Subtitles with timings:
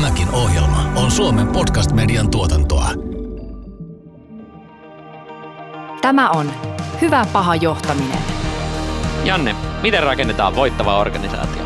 [0.00, 2.88] Tämäkin ohjelma on Suomen podcast-median tuotantoa.
[6.02, 6.52] Tämä on
[7.00, 8.18] Hyvä paha johtaminen.
[9.24, 11.62] Janne, miten rakennetaan voittava organisaatio?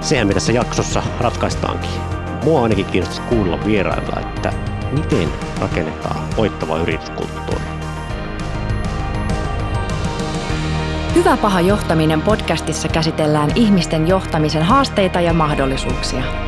[0.00, 1.90] Sehän me tässä jaksossa ratkaistaankin.
[2.44, 4.52] Mua ainakin kiinnostaisi kuulla vierailla, että
[4.92, 5.28] miten
[5.60, 7.64] rakennetaan voittava yrityskulttuuri.
[11.14, 16.47] Hyvä paha johtaminen podcastissa käsitellään ihmisten johtamisen haasteita ja mahdollisuuksia.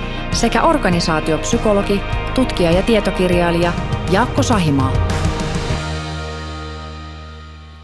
[0.31, 2.01] sekä organisaatiopsykologi,
[2.35, 3.73] tutkija ja tietokirjailija
[4.11, 4.93] Jaakko Sahimaa.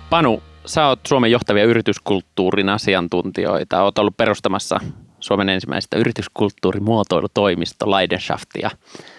[0.09, 3.83] Panu, sä oot Suomen johtavia yrityskulttuurin asiantuntijoita.
[3.83, 4.79] Oot ollut perustamassa
[5.19, 8.69] Suomen ensimmäistä yrityskulttuurimuotoilutoimisto Leidenschaftia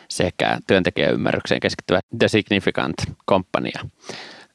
[0.09, 2.95] sekä työntekijäymmärrykseen keskittyvä The Significant
[3.31, 3.83] Companyaa.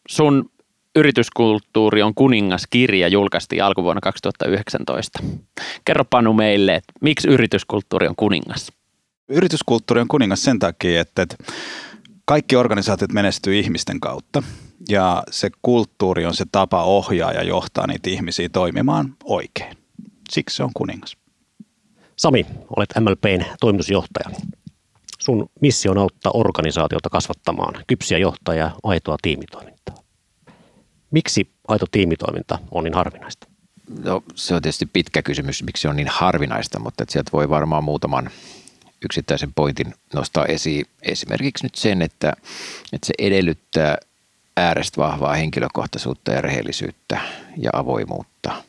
[0.08, 0.50] Sun
[0.96, 5.20] Yrityskulttuuri on kuningas kirja julkaistiin alkuvuonna 2019.
[5.86, 8.72] Kerro Panu meille, että miksi yrityskulttuuri on kuningas?
[9.30, 11.28] Yrityskulttuuri on kuningas sen takia, että
[12.26, 14.44] kaikki organisaatiot menestyy ihmisten kautta
[14.90, 19.78] ja se kulttuuri on se tapa ohjaa ja johtaa niitä ihmisiä toimimaan oikein.
[20.30, 21.18] Siksi se on kuningas.
[22.16, 22.46] Sami,
[22.78, 24.36] olet MLPn toimitusjohtaja.
[25.20, 30.03] Sun missio on auttaa organisaatiota kasvattamaan kypsiä johtajia aitoa tiimitoimintaa.
[31.14, 33.48] Miksi aito tiimitoiminta on niin harvinaista?
[34.04, 37.84] No, se on tietysti pitkä kysymys, miksi se on niin harvinaista, mutta sieltä voi varmaan
[37.84, 38.30] muutaman
[39.06, 40.86] yksittäisen pointin nostaa esiin.
[41.02, 42.34] Esimerkiksi nyt sen, että,
[42.94, 43.98] että se edellyttää
[44.58, 47.20] äärestä vahvaa henkilökohtaisuutta ja rehellisyyttä
[47.58, 48.64] ja avoimuutta.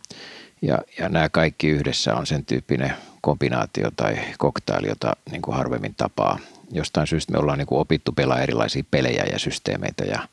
[0.63, 5.95] Ja, ja nämä kaikki yhdessä on sen tyyppinen kombinaatio tai koktaili, jota niin kuin harvemmin
[5.95, 6.39] tapaa.
[6.71, 10.29] Jostain syystä me ollaan niin kuin opittu pelaa erilaisia pelejä ja systeemeitä ja,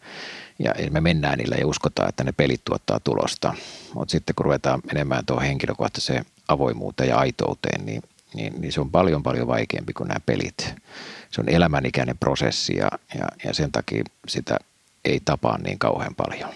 [0.64, 3.54] ja me mennään niillä ja uskotaan, että ne pelit tuottaa tulosta.
[3.94, 8.02] Mutta sitten kun ruvetaan menemään tuohon henkilökohtaiseen avoimuuteen ja aitouteen, niin,
[8.34, 10.76] niin, niin se on paljon paljon vaikeampi kuin nämä pelit.
[11.30, 12.90] Se on elämänikäinen prosessi ja,
[13.20, 14.58] ja, ja sen takia sitä
[15.06, 16.50] ei tapaa niin kauhean paljon.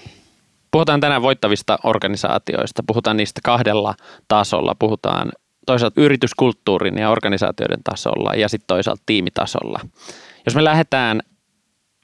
[0.72, 2.84] Puhutaan tänään voittavista organisaatioista.
[2.88, 3.96] Puhutaan niistä kahdella
[4.28, 4.76] tasolla.
[4.80, 5.32] Puhutaan
[5.66, 9.80] toisaalta yrityskulttuurin ja organisaatioiden tasolla ja sitten toisaalta tiimitasolla.
[10.46, 11.22] Jos me lähdetään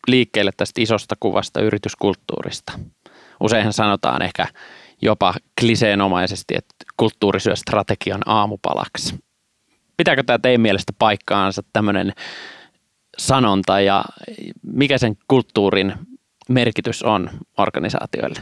[0.08, 2.74] liikkeelle tästä isosta kuvasta yrityskulttuurista.
[3.40, 4.48] Useinhan sanotaan ehkä
[5.02, 9.16] jopa kliseenomaisesti, että kulttuuri syö strategian aamupalaksi.
[9.98, 12.14] Pitääkö tämä teidän mielestä paikkaansa tämmöinen
[13.18, 14.06] sanonta ja
[14.64, 15.94] mikä sen kulttuurin
[16.50, 18.40] merkitys on organisaatioille?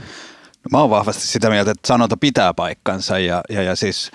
[0.63, 4.11] No, mä oon vahvasti sitä mieltä, että sanonta pitää paikkansa ja, ja, ja siis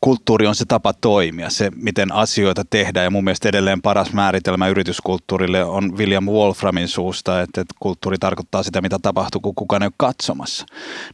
[0.00, 4.68] kulttuuri on se tapa toimia, se miten asioita tehdään ja mun mielestä edelleen paras määritelmä
[4.68, 9.86] yrityskulttuurille on William Wolframin suusta, että, että kulttuuri tarkoittaa sitä, mitä tapahtuu, kun kukaan ei
[9.86, 10.66] ole katsomassa.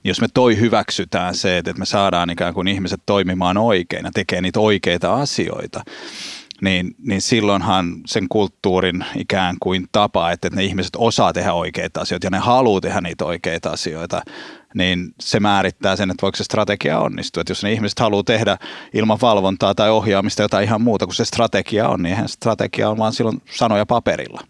[0.03, 4.11] Niin jos me toi hyväksytään se, että me saadaan ikään kuin ihmiset toimimaan oikein ja
[4.15, 5.83] tekee niitä oikeita asioita,
[6.61, 12.27] niin, niin silloinhan sen kulttuurin ikään kuin tapa, että ne ihmiset osaa tehdä oikeita asioita
[12.27, 14.23] ja ne haluaa tehdä niitä oikeita asioita,
[14.75, 17.41] niin se määrittää sen, että voiko se strategia onnistua.
[17.41, 18.59] Että jos ne ihmiset haluaa tehdä
[18.95, 22.99] ilman valvontaa tai ohjaamista jotain ihan muuta kuin se strategia on, niin eihän strategia on
[22.99, 24.41] vaan silloin sanoja paperilla.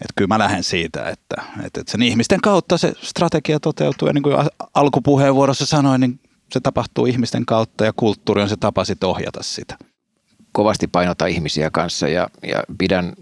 [0.00, 4.22] Että kyllä mä lähden siitä, että, että sen ihmisten kautta se strategia toteutuu ja niin
[4.22, 4.36] kuin
[4.74, 6.20] alkupuheenvuorossa sanoin, niin
[6.52, 9.76] se tapahtuu ihmisten kautta ja kulttuuri on se tapa sitten ohjata sitä
[10.52, 13.12] kovasti painota ihmisiä kanssa ja, ja pidän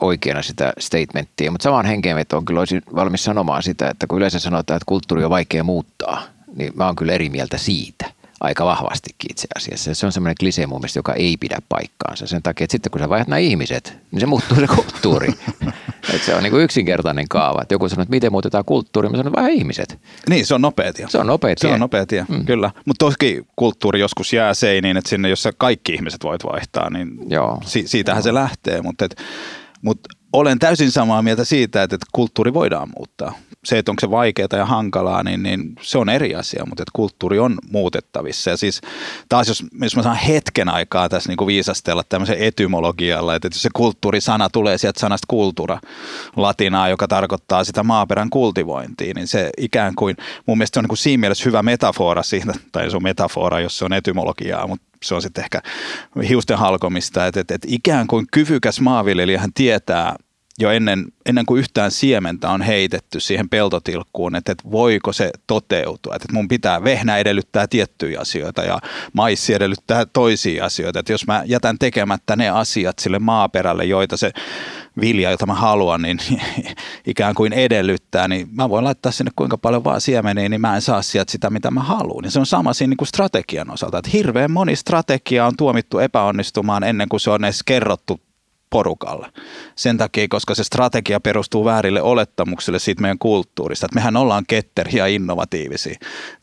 [0.00, 4.76] oikeana sitä statementtia, mutta samaan henkeenvetoon kyllä olisin valmis sanomaan sitä, että kun yleensä sanotaan,
[4.76, 6.22] että kulttuuri on vaikea muuttaa,
[6.56, 9.94] niin mä oon kyllä eri mieltä siitä aika vahvastikin itse asiassa.
[9.94, 13.00] Se on semmoinen klisee mun mielestä, joka ei pidä paikkaansa sen takia, että sitten kun
[13.00, 15.28] sä vaihdat nämä ihmiset, niin se muuttuu se kulttuuri.
[16.14, 17.62] Et se on niin kuin yksinkertainen kaava.
[17.62, 19.98] Et joku sanoo, että miten muutetaan kulttuuri, mä sanon, että ihmiset.
[20.28, 21.06] Niin, se on nopea tie.
[21.08, 21.70] Se on nopea tie.
[21.70, 22.44] Se on nopea tie, mm.
[22.44, 22.70] kyllä.
[22.84, 27.18] Mutta toki kulttuuri joskus jää seiniin, että sinne, jos sä kaikki ihmiset voit vaihtaa, niin
[27.28, 27.58] Joo.
[27.64, 28.22] Si- siitähän Joo.
[28.24, 28.82] se lähtee.
[28.82, 29.08] Mutta
[29.82, 30.00] mut
[30.32, 33.32] olen täysin samaa mieltä siitä, että, että kulttuuri voidaan muuttaa
[33.66, 36.90] se, että onko se vaikeaa ja hankalaa, niin, niin se on eri asia, mutta että
[36.92, 38.50] kulttuuri on muutettavissa.
[38.50, 38.80] Ja siis
[39.28, 43.62] taas jos, jos mä saan hetken aikaa tässä niin kuin viisastella tämmöisen etymologialla, että jos
[43.62, 45.78] se kulttuurisana tulee sieltä sanasta kultura
[46.36, 50.88] latinaa, joka tarkoittaa sitä maaperän kultivointia, niin se ikään kuin, mun mielestä se on niin
[50.88, 54.86] kuin siinä mielessä hyvä metafora siitä, tai se on metafora, jos se on etymologiaa, mutta
[55.02, 55.62] se on sitten ehkä
[56.28, 60.16] hiusten halkomista, että, että, että ikään kuin kyvykäs maanviljelijähän tietää,
[60.58, 66.14] jo ennen, ennen kuin yhtään siementä on heitetty siihen peltotilkkuun, että, että voiko se toteutua.
[66.14, 68.78] Että mun pitää, vehnä edellyttää tiettyjä asioita ja
[69.12, 70.98] maissi edellyttää toisia asioita.
[70.98, 74.32] Että jos mä jätän tekemättä ne asiat sille maaperälle, joita se
[75.00, 76.18] vilja, jota mä haluan, niin
[77.06, 80.82] ikään kuin edellyttää, niin mä voin laittaa sinne kuinka paljon vaan siemeniä, niin mä en
[80.82, 82.24] saa sieltä sitä, mitä mä haluan.
[82.24, 85.98] Ja se on sama siinä niin kuin strategian osalta, että hirveän moni strategia on tuomittu
[85.98, 88.20] epäonnistumaan ennen kuin se on edes kerrottu
[88.70, 89.32] porukalle.
[89.76, 93.86] Sen takia, koska se strategia perustuu väärille olettamuksille siitä meidän kulttuurista.
[93.86, 95.94] Että mehän ollaan ketteriä ja innovatiivisia.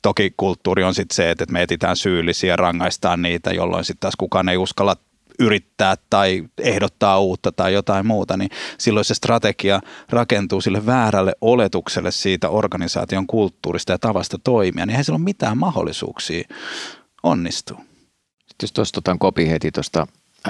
[0.02, 4.16] Toki kulttuuri on sitten se, että me etsitään syyllisiä ja rangaistaan niitä, jolloin sitten taas
[4.16, 4.96] kukaan ei uskalla
[5.40, 12.12] yrittää tai ehdottaa uutta tai jotain muuta, niin silloin se strategia rakentuu sille väärälle oletukselle
[12.12, 16.48] siitä organisaation kulttuurista ja tavasta toimia, niin eihän sillä ole mitään mahdollisuuksia
[17.24, 17.78] onnistua.
[18.40, 20.08] Sitten jos tuosta otan kopi heti tuosta,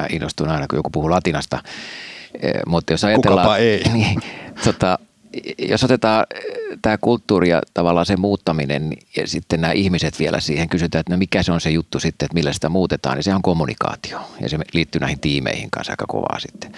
[0.09, 1.63] innostun aina kun joku puhuu latinasta,
[2.67, 3.45] mutta jos ajatellaan...
[3.45, 3.83] Kukapa ei.
[3.93, 4.21] Niin,
[4.63, 4.99] tota,
[5.57, 6.25] jos otetaan
[6.81, 11.17] tämä kulttuuri ja tavallaan se muuttaminen ja sitten nämä ihmiset vielä siihen kysytään, että no
[11.17, 14.49] mikä se on se juttu sitten, että millä sitä muutetaan, niin se on kommunikaatio ja
[14.49, 16.71] se liittyy näihin tiimeihin kanssa aika kovaa sitten.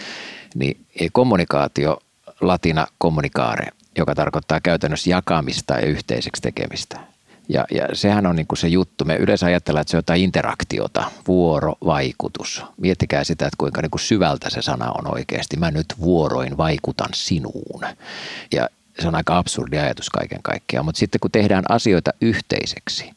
[0.55, 0.77] Niin
[1.11, 1.97] kommunikaatio,
[2.41, 7.14] latina kommunikaare, joka tarkoittaa käytännössä jakamista ja yhteiseksi tekemistä.
[7.49, 9.05] Ja, ja sehän on niin kuin se juttu.
[9.05, 12.63] Me yleensä ajatellaan, että se on jotain interaktiota, vuorovaikutus.
[12.77, 15.57] Miettikää sitä, että kuinka niin kuin syvältä se sana on oikeasti.
[15.57, 17.81] Mä nyt vuoroin vaikutan sinuun.
[18.53, 18.69] Ja
[18.99, 20.85] se on aika absurdi ajatus kaiken kaikkiaan.
[20.85, 23.11] Mutta sitten kun tehdään asioita yhteiseksi,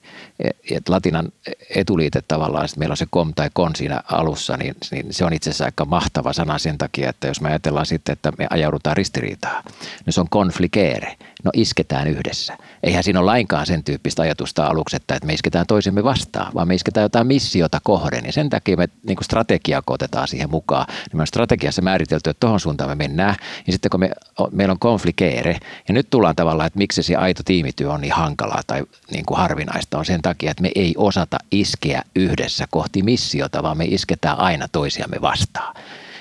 [0.70, 1.32] että latinan
[1.70, 5.32] etuliite tavallaan, että meillä on se kom tai kon siinä alussa, niin, niin se on
[5.32, 8.96] itse asiassa aika mahtava sana sen takia, että jos me ajatellaan sitten, että me ajaudutaan
[8.96, 9.64] ristiriitaan,
[10.06, 12.58] niin se on konflikere, no isketään yhdessä.
[12.82, 16.74] Eihän siinä ole lainkaan sen tyyppistä ajatusta aluksi, että me isketään toisemme vastaan, vaan me
[16.74, 20.86] isketään jotain missiota kohden, ja sen takia me niin strategiaa otetaan siihen mukaan.
[20.88, 23.36] Niin me on strategiassa määritelty, että tuohon suuntaan me mennään,
[23.66, 24.10] ja sitten kun me,
[24.52, 25.58] meillä on konflikere,
[25.88, 29.38] ja nyt tullaan tavallaan, että miksi se aito tiimityö on niin hankalaa tai niin kuin
[29.38, 34.38] harvinaista, on sen takia, että me ei osata iskeä yhdessä kohti missiota, vaan me isketään
[34.38, 35.74] aina toisiamme vastaan.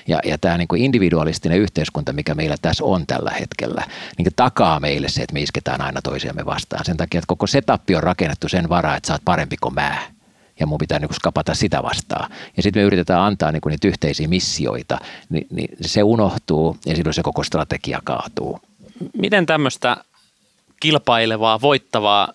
[0.08, 3.84] Ja, ja tämä niin kuin individualistinen yhteiskunta, mikä meillä tässä on tällä hetkellä,
[4.18, 6.84] niin takaa meille se, että me isketään aina toisiamme vastaan.
[6.84, 9.98] Sen takia, että koko setup on rakennettu sen varaa, että sä oot parempi kuin mä
[10.60, 12.30] ja mun pitää niin skapata sitä vastaan.
[12.56, 17.14] Ja sitten me yritetään antaa niin niitä yhteisiä missioita, niin, niin se unohtuu ja silloin
[17.14, 18.60] se koko strategia kaatuu.
[19.16, 19.96] Miten tämmöistä
[20.80, 22.32] kilpailevaa, voittavaa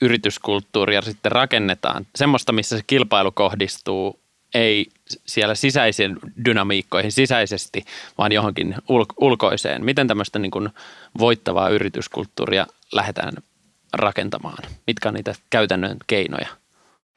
[0.00, 2.06] yrityskulttuuria sitten rakennetaan?
[2.16, 4.20] Semmoista, missä se kilpailu kohdistuu
[4.56, 4.86] ei
[5.26, 7.84] siellä sisäisiin dynamiikkoihin sisäisesti,
[8.18, 9.84] vaan johonkin ul- ulkoiseen.
[9.84, 10.68] Miten tämmöistä niin kuin
[11.18, 13.32] voittavaa yrityskulttuuria lähdetään
[13.92, 14.64] rakentamaan?
[14.86, 16.48] Mitkä on niitä käytännön keinoja?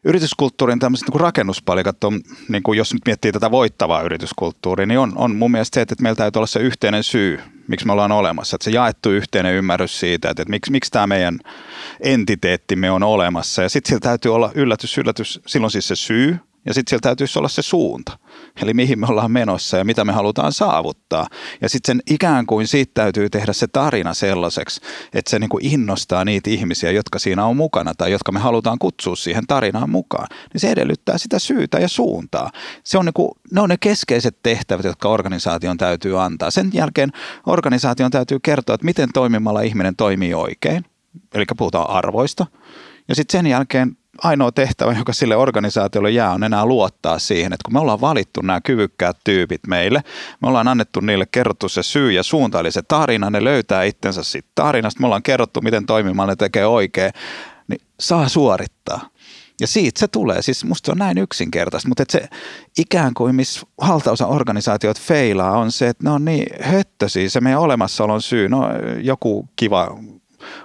[0.03, 5.13] Yrityskulttuurin tämmöiset niin rakennuspalikat on, niin kuin jos nyt miettii tätä voittavaa yrityskulttuuria, niin on,
[5.15, 8.55] on mun mielestä se, että meillä täytyy olla se yhteinen syy, miksi me ollaan olemassa.
[8.55, 11.39] Että se jaettu yhteinen ymmärrys siitä, että, että miksi, miksi tämä meidän
[11.99, 13.61] entiteettimme on olemassa.
[13.61, 17.39] Ja sitten sillä täytyy olla yllätys, yllätys, silloin siis se syy, ja sitten siellä täytyisi
[17.39, 18.17] olla se suunta,
[18.61, 21.27] eli mihin me ollaan menossa ja mitä me halutaan saavuttaa.
[21.61, 24.81] Ja sitten sen ikään kuin siitä täytyy tehdä se tarina sellaiseksi,
[25.13, 28.79] että se niin kuin innostaa niitä ihmisiä, jotka siinä on mukana tai jotka me halutaan
[28.79, 30.27] kutsua siihen tarinaan mukaan.
[30.53, 32.51] Niin se edellyttää sitä syytä ja suuntaa.
[32.83, 36.51] Se on niin kuin, ne on ne keskeiset tehtävät, jotka organisaation täytyy antaa.
[36.51, 37.09] Sen jälkeen
[37.45, 40.85] organisaation täytyy kertoa, että miten toimimalla ihminen toimii oikein.
[41.33, 42.45] Eli puhutaan arvoista.
[43.07, 47.63] Ja sitten sen jälkeen ainoa tehtävä, joka sille organisaatiolle jää, on enää luottaa siihen, että
[47.65, 50.03] kun me ollaan valittu nämä kyvykkäät tyypit meille,
[50.41, 54.23] me ollaan annettu niille kerrottu se syy ja suunta, eli se tarina, ne löytää itsensä
[54.23, 57.11] siitä tarinasta, me ollaan kerrottu, miten toimimaan ne tekee oikein,
[57.67, 59.09] niin saa suorittaa.
[59.61, 62.27] Ja siitä se tulee, siis musta se on näin yksinkertaista, mutta että se
[62.77, 67.61] ikään kuin missä valtaosa organisaatiot feilaa on se, että ne on niin höttöisiä, se meidän
[67.61, 68.69] olemassaolon syy, no
[69.01, 69.97] joku kiva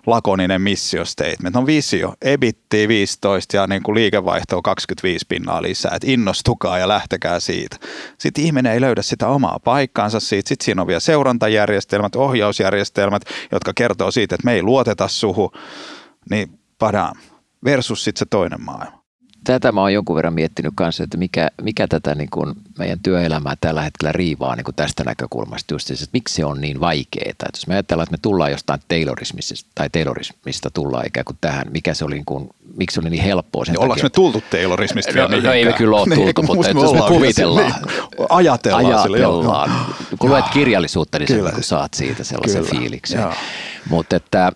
[0.07, 1.57] lakoninen mission statement.
[1.57, 7.41] On visio, ebitti 15 ja niin kuin liikevaihto 25 pinnaa lisää, että innostukaa ja lähtekää
[7.41, 7.77] siitä.
[8.19, 10.49] Sitten ihminen ei löydä sitä omaa paikkaansa siitä.
[10.49, 15.53] Sitten siinä on vielä seurantajärjestelmät, ohjausjärjestelmät, jotka kertoo siitä, että me ei luoteta suhu.
[16.31, 17.17] Niin padam,
[17.65, 19.04] versus sitten se toinen maailma
[19.45, 23.55] tätä mä oon jonkun verran miettinyt kanssa, että mikä, mikä tätä niin kuin meidän työelämää
[23.61, 27.31] tällä hetkellä riivaa niin kuin tästä näkökulmasta just, että miksi se on niin vaikeaa.
[27.31, 31.67] Että jos me ajatellaan, että me tullaan jostain Taylorismista tai Taylorismista tullaan ikään kuin tähän,
[31.71, 33.65] mikä se oli niin kuin, miksi se oli niin helppoa.
[33.65, 36.83] Sen niin ollaanko me tultu Taylorismista no, no, ei me kyllä ole tultu, mutta että
[36.83, 37.73] jos me kuvitellaan.
[37.73, 38.87] Niin, ajatellaan.
[38.87, 39.71] Ajatellaan.
[39.71, 41.51] Sille, Kun luet kirjallisuutta, niin kyllä.
[41.51, 42.81] sä saat siitä sellaisen kyllä.
[42.81, 43.25] fiiliksen.
[43.89, 44.53] Mutta että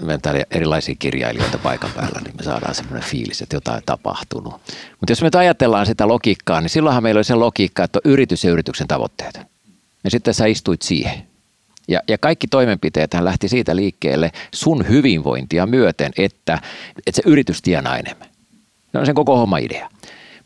[0.00, 4.52] meillä täällä erilaisia kirjailijoita paikan päällä, niin me saadaan semmoinen fiilis, että jotain tapahtunut.
[5.00, 8.10] Mutta jos me nyt ajatellaan sitä logiikkaa, niin silloinhan meillä oli se logiikka, että on
[8.12, 9.40] yritys ja yrityksen tavoitteet.
[10.04, 11.22] Ja sitten sä istuit siihen.
[11.88, 16.58] Ja, ja kaikki toimenpiteet hän lähti siitä liikkeelle sun hyvinvointia myöten, että,
[17.06, 18.28] että se yritys tienaa enemmän.
[18.92, 19.88] Se on sen koko homma idea.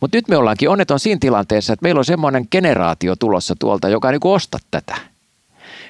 [0.00, 4.08] Mutta nyt me ollaankin onneton siinä tilanteessa, että meillä on semmoinen generaatio tulossa tuolta, joka
[4.08, 5.09] ei niin osta tätä.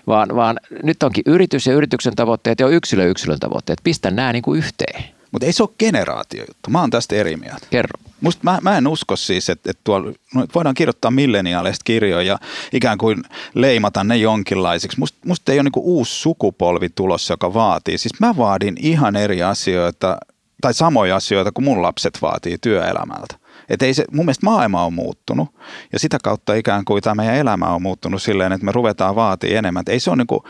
[0.07, 3.78] Vaan, vaan nyt onkin yritys ja yrityksen tavoitteet ja yksilö yksilön tavoitteet.
[3.85, 5.04] Pistä nämä niin kuin yhteen.
[5.33, 6.71] Mutta ei se ole generaatiojuttu.
[6.71, 7.66] Mä oon tästä eri mieltä.
[7.71, 8.00] Kerro.
[8.21, 12.38] Musta mä, mä en usko siis, että, että tuolla no, voidaan kirjoittaa milleniaaleista kirjoja ja
[12.73, 13.23] ikään kuin
[13.54, 14.99] leimata ne jonkinlaisiksi.
[14.99, 17.99] Musta must ei ole niinku uusi sukupolvi tulossa, joka vaatii.
[17.99, 20.19] Siis mä vaadin ihan eri asioita
[20.61, 23.39] tai samoja asioita kuin mun lapset vaatii työelämältä.
[23.71, 25.49] Että ei se, mun mielestä maailma on muuttunut
[25.93, 29.55] ja sitä kautta ikään kuin tämä meidän elämä on muuttunut silleen, että me ruvetaan vaatii
[29.55, 29.81] enemmän.
[29.81, 30.41] Et ei se ole niin kuin,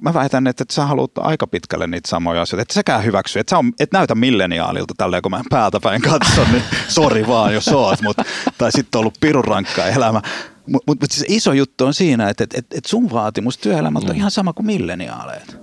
[0.00, 2.62] mä väitän, että, että sä haluat aika pitkälle niitä samoja asioita.
[2.62, 6.46] Että säkään hyväksy, että sä on, et näytä milleniaalilta tälleen, kun mä päältä päin katson,
[6.52, 8.16] niin sori vaan, jos oot, mut,
[8.58, 10.22] tai sitten on ollut pirun rankka elämä.
[10.66, 14.06] Mutta mut, mut siis iso juttu on siinä, että et, et, et sun vaatimus työelämältä
[14.06, 14.18] on mm.
[14.18, 15.56] ihan sama kuin milleniaaleet.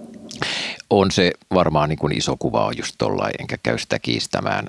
[0.89, 4.67] On se varmaan niin kuin iso kuva on just tollain, enkä käy sitä kiistämään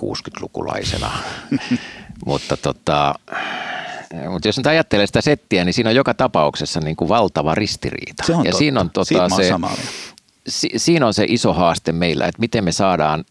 [0.00, 1.10] 60-lukulaisena.
[2.26, 3.14] mutta tota,
[4.30, 8.24] mutta jos nyt ajattelee sitä settiä, niin siinä on joka tapauksessa niin kuin valtava ristiriita.
[8.26, 8.58] Se on ja totta.
[8.58, 9.52] siinä on, tota, se,
[10.48, 13.24] si, siinä on se iso haaste meillä, että miten me saadaan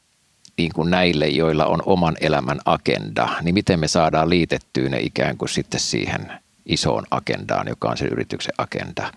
[0.58, 5.38] niin kuin näille, joilla on oman elämän agenda, niin miten me saadaan liitettyä ne ikään
[5.38, 6.32] kuin sitten siihen
[6.66, 9.12] isoon agendaan, joka on se yrityksen agenda.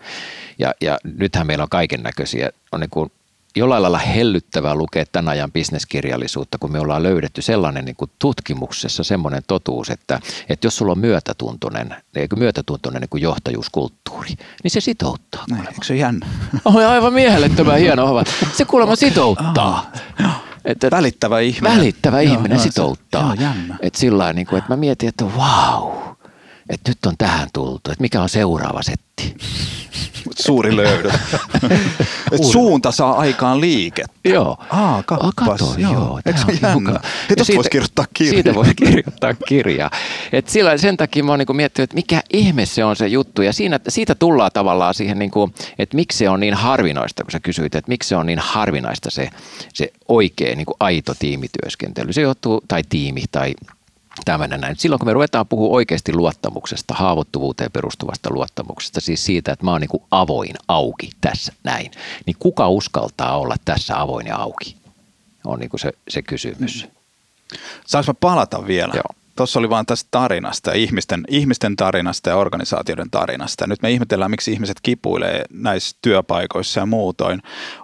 [0.59, 3.11] Ja, ja nythän meillä on kaiken näköisiä, on niin kuin
[3.55, 9.03] jollain lailla hellyttävää lukea tämän ajan bisneskirjallisuutta, kun me ollaan löydetty sellainen niin kuin tutkimuksessa
[9.03, 10.19] semmoinen totuus, että,
[10.49, 11.95] että jos sulla on myötätuntoinen,
[12.35, 14.29] myötätuntoinen niin kuin johtajuuskulttuuri,
[14.63, 15.43] niin se sitouttaa.
[15.49, 16.27] Näin, eikö se jännä?
[16.65, 18.23] Oh, aivan mielettömän hieno.
[18.53, 19.91] Se kuulemma sitouttaa.
[20.65, 21.77] Että, välittävä ihminen.
[21.77, 23.35] Välittävä ihminen joo, sitouttaa.
[23.35, 23.77] Se, joo, jännä.
[23.81, 26.14] Että sillä niin kuin, että mä mietin, että vau,
[26.69, 29.35] että nyt on tähän tultu, että mikä on seuraava setti
[30.39, 31.11] suuri löydö.
[32.31, 34.29] Et suunta saa aikaan liikettä.
[34.29, 34.57] Joo.
[34.69, 35.35] Aa, kappas.
[35.35, 35.93] Kato, joo.
[35.93, 36.99] joo Eikö se jännä?
[37.29, 38.33] Hei, voisi kirjoittaa kirjaa.
[38.33, 39.91] Siitä voi kirjoittaa kirjaa.
[40.33, 43.41] Et sillä, sen takia mä oon niin miettinyt, että mikä ihme se on se juttu.
[43.41, 47.31] Ja siinä, siitä tullaan tavallaan siihen, niin kuin, että miksi se on niin harvinaista, kun
[47.31, 49.29] sä kysyit, että miksi se on niin harvinaista se,
[49.73, 52.13] se oikea niin kuin aito tiimityöskentely.
[52.13, 53.53] Se johtuu, tai tiimi, tai
[54.25, 54.75] tämmöinen näin.
[54.77, 59.81] Silloin kun me ruvetaan puhua oikeasti luottamuksesta, haavoittuvuuteen perustuvasta luottamuksesta, siis siitä, että mä oon
[59.81, 61.91] niin avoin, auki tässä näin,
[62.25, 64.75] niin kuka uskaltaa olla tässä avoin ja auki?
[65.45, 66.87] On niin se, se kysymys.
[67.85, 68.93] Saanko mä palata vielä?
[68.95, 69.15] Joo.
[69.35, 73.67] Tuossa oli vaan tästä tarinasta, ihmisten, ihmisten tarinasta ja organisaatioiden tarinasta.
[73.67, 77.41] Nyt me ihmetellään, miksi ihmiset kipuilee näissä työpaikoissa ja muutoin.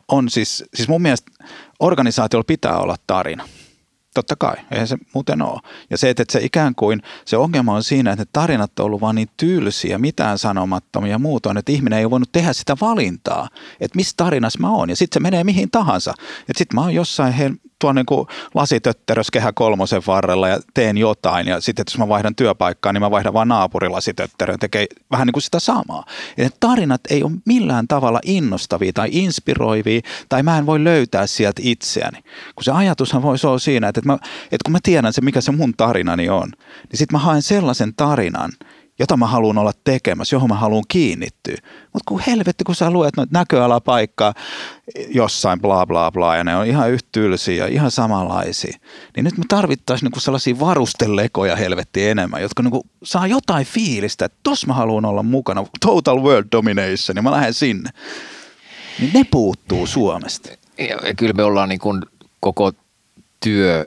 [0.07, 1.31] On siis, siis mun mielestä
[1.79, 3.47] organisaatiolla pitää olla tarina–
[4.13, 5.59] Totta kai, eihän se muuten ole.
[5.89, 9.01] Ja se, että se ikään kuin, se ongelma on siinä, että ne tarinat on ollut
[9.01, 13.49] vaan niin tylsiä, mitään sanomattomia ja muutoin, että ihminen ei ole voinut tehdä sitä valintaa,
[13.79, 14.89] että missä tarinassa mä oon.
[14.89, 16.13] Ja sitten se menee mihin tahansa.
[16.39, 17.51] Että sitten mä oon jossain he,
[17.81, 21.47] tuon niin lasitötterös kehä kolmosen varrella ja teen jotain.
[21.47, 25.43] Ja sitten jos mä vaihdan työpaikkaa, niin mä vaihdan vaan naapurilasitötterön tekee vähän niin kuin
[25.43, 26.05] sitä samaa.
[26.37, 31.61] Ja tarinat ei ole millään tavalla innostavia tai inspiroivia tai mä en voi löytää sieltä
[31.65, 32.23] itseäni.
[32.55, 35.51] Kun se ajatushan voisi olla siinä, että, mä, että kun mä tiedän se, mikä se
[35.51, 36.49] mun tarinani on,
[36.91, 38.51] niin sitten mä haen sellaisen tarinan,
[39.01, 41.55] jota mä haluan olla tekemässä, johon mä haluan kiinnittyä.
[41.83, 44.33] Mutta kun helvetti, kun sä luet noita näköalapaikkaa
[45.07, 48.77] jossain bla bla bla ja ne on ihan yhtä tylsiä ja ihan samanlaisia,
[49.15, 54.37] niin nyt me tarvittaisiin niinku sellaisia varustelekoja helvetti enemmän, jotka niinku saa jotain fiilistä, että
[54.43, 57.89] tos mä haluan olla mukana, total world domination, niin mä lähden sinne.
[58.99, 60.49] Niin ne puuttuu Suomesta.
[60.77, 62.01] Ja, kyllä me ollaan niin kuin
[62.39, 62.71] koko
[63.39, 63.85] työ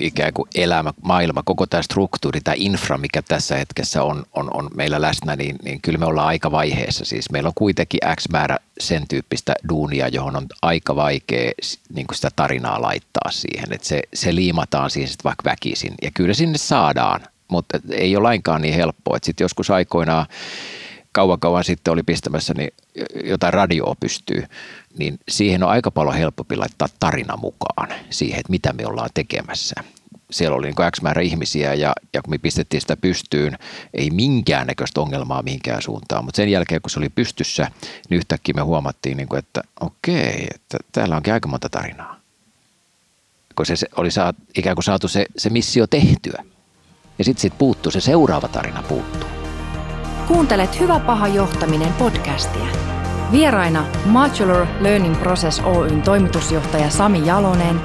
[0.00, 4.70] ikään kuin elämä, maailma, koko tämä struktuuri, tämä infra, mikä tässä hetkessä on, on, on
[4.74, 7.04] meillä läsnä, niin, niin kyllä me ollaan aika vaiheessa.
[7.04, 11.52] Siis meillä on kuitenkin X määrä sen tyyppistä duunia, johon on aika vaikea
[11.94, 13.72] niin kuin sitä tarinaa laittaa siihen.
[13.72, 15.94] Että se, se liimataan siihen sitten vaikka väkisin.
[16.02, 19.18] Ja kyllä sinne saadaan, mutta ei ole lainkaan niin helppoa.
[19.22, 20.26] Sitten joskus aikoinaan
[21.14, 22.70] kauan kauan sitten oli pistämässä niin
[23.24, 24.44] jotain radioa pystyy,
[24.98, 29.74] niin siihen on aika paljon helpompi laittaa tarina mukaan siihen, että mitä me ollaan tekemässä.
[30.30, 33.58] Siellä oli niin X määrä ihmisiä ja, ja kun me pistettiin sitä pystyyn,
[33.94, 37.70] ei minkäännäköistä ongelmaa mihinkään suuntaan, mutta sen jälkeen kun se oli pystyssä,
[38.10, 42.20] niin yhtäkkiä me huomattiin, niin kuin, että okei, että täällä onkin aika monta tarinaa.
[43.56, 46.44] Kun se, oli saat, ikään kuin saatu se, se missio tehtyä.
[47.18, 49.33] Ja sitten sit puuttuu, se seuraava tarina puuttuu.
[50.26, 52.66] Kuuntelet Hyvä paha johtaminen podcastia.
[53.32, 57.80] Vieraina Modular Learning Process Oyn toimitusjohtaja Sami Jalonen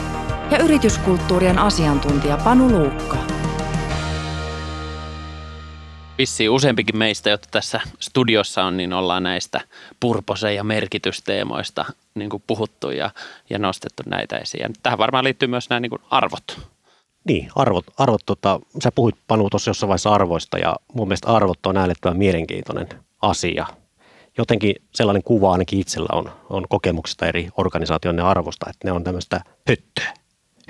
[0.52, 3.18] ja yrityskulttuurien asiantuntija Panu Luukka.
[6.18, 9.62] Vissiin useampikin meistä, jotka tässä studiossa on, niin ollaan näistä
[10.00, 13.12] purpose- ja merkitysteemoista niin kuin puhuttu ja,
[13.50, 14.74] ja nostettu näitä esiin.
[14.84, 16.70] Tähän varmaan liittyy myös nämä niin kuin arvot.
[17.30, 17.86] Niin, arvot.
[17.98, 22.18] arvot tota, sä puhuit Panu tuossa jossain vaiheessa arvoista ja mun mielestä arvot on äärettömän
[22.18, 22.88] mielenkiintoinen
[23.22, 23.66] asia.
[24.38, 29.42] Jotenkin sellainen kuva ainakin itsellä on, on kokemuksista eri organisaatioiden arvosta, että ne on tämmöistä
[29.68, 30.14] höttöä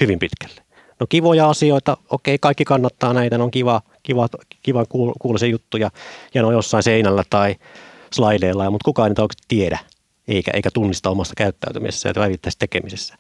[0.01, 0.61] hyvin pitkälle.
[0.99, 4.27] No kivoja asioita, okei, kaikki kannattaa näitä, ne on kiva, kiva,
[4.61, 4.85] kiva
[5.19, 5.91] kuulla se juttuja
[6.33, 7.55] ja ne on jossain seinällä tai
[8.13, 9.79] slaideilla, mutta kukaan ei niitä tiedä
[10.27, 13.15] eikä, eikä tunnista omasta käyttäytymisessä ja päivittäisessä tekemisessä.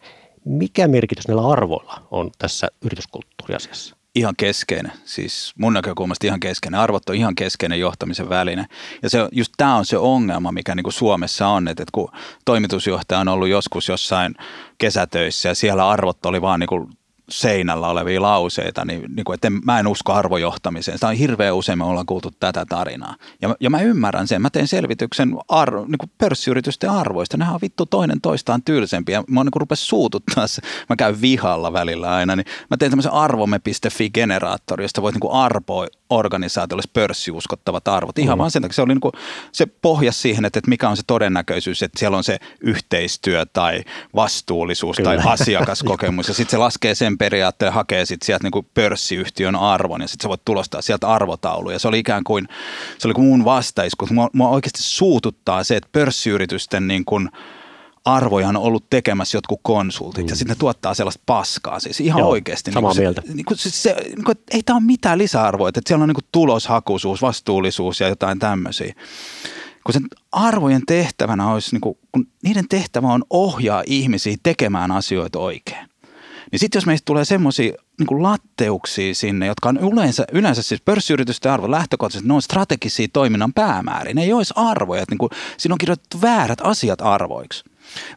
[0.45, 3.95] Mikä merkitys näillä arvoilla on tässä yrityskulttuuriasiassa?
[4.15, 6.79] Ihan keskeinen, siis mun näkökulmasta ihan keskeinen.
[6.79, 8.65] Arvot on ihan keskeinen johtamisen väline.
[9.03, 12.11] Ja se, just tämä on se ongelma, mikä niin kuin Suomessa on, että, että kun
[12.45, 14.35] toimitusjohtaja on ollut joskus jossain
[14.77, 16.89] kesätöissä ja siellä arvot oli vaan niin kuin
[17.29, 20.97] seinällä olevia lauseita, niin, niin kuin, että mä en usko arvojohtamiseen.
[20.97, 23.15] Sitä on hirveän usein me ollaan kuultu tätä tarinaa.
[23.41, 24.41] Ja, ja mä ymmärrän sen.
[24.41, 27.37] Mä teen selvityksen ar, niin kuin pörssiyritysten arvoista.
[27.37, 29.23] Nehän on vittu toinen toistaan tylsempiä.
[29.27, 30.61] Mä niin rupes suututtaa se.
[30.89, 32.35] Mä käyn vihalla välillä aina.
[32.35, 38.19] Niin mä teen tämmöisen arvomme.fi-generaattori, josta voit niin kuin arpoa organisaatiolle pörssiuskottavat arvot.
[38.19, 38.39] Ihan mm.
[38.39, 39.13] vaan sen takia se, oli niin kuin,
[39.51, 43.83] se pohjas siihen, että, että mikä on se todennäköisyys, että siellä on se yhteistyö tai
[44.15, 45.15] vastuullisuus Kyllä.
[45.15, 46.27] tai asiakaskokemus.
[46.27, 50.23] ja sitten se laskee sen periaatteen hakee sit sieltä niin kuin pörssiyhtiön arvon ja sitten
[50.23, 51.69] sä voit tulostaa sieltä arvotaulu.
[51.69, 52.47] Ja se oli ikään kuin,
[52.97, 54.07] se oli kuin mun vastaisku.
[54.11, 57.29] Mua, mua oikeasti suututtaa se, että pörssiyritysten niin kuin,
[58.05, 60.29] arvoja on ollut tekemässä jotkut konsultit mm.
[60.29, 61.79] ja sitten ne tuottaa sellaista paskaa.
[61.79, 62.71] Siis ihan Joo, oikeasti.
[62.71, 63.21] Samaa niin mieltä.
[63.25, 66.09] Se, niin kuin, siis se, niin kuin, ei tämä ole mitään lisäarvoa, että siellä on
[66.09, 68.93] niin kuin tuloshakuisuus, vastuullisuus ja jotain tämmöisiä.
[69.83, 75.39] Kun sen arvojen tehtävänä olisi, niin kuin, kun niiden tehtävä on ohjaa ihmisiä tekemään asioita
[75.39, 75.88] oikein.
[76.51, 81.51] Niin sitten jos meistä tulee semmoisia niin latteuksia sinne, jotka on yleensä, yleensä siis pörssiyritysten
[81.51, 84.13] arvo lähtökohtaisesti, ne on strategisia toiminnan päämääriä.
[84.13, 87.63] Ne ei olisi arvoja, että niin kuin, siinä on kirjoitettu väärät asiat arvoiksi.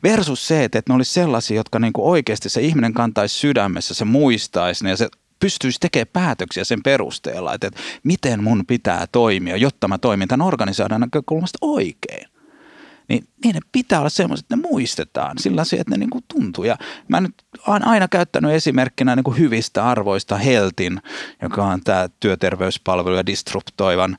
[0.03, 4.05] Versus se, että ne olisi sellaisia, jotka niin kuin oikeasti se ihminen kantaisi sydämessä, se
[4.05, 5.09] muistaisi ne ja se
[5.41, 10.47] pystyisi tekemään päätöksiä sen perusteella, että, että miten mun pitää toimia, jotta mä toimin tämän
[10.47, 12.32] organisaation näkökulmasta oikein
[13.09, 16.65] niin niiden pitää olla semmoiset, että ne muistetaan sillä se, että ne niin kuin tuntuu.
[16.65, 16.77] Ja
[17.09, 17.35] mä nyt
[17.67, 21.03] olen aina käyttänyt esimerkkinä niin kuin hyvistä arvoista Heltin,
[21.43, 24.17] joka on tämä työterveyspalvelu ja disruptoivan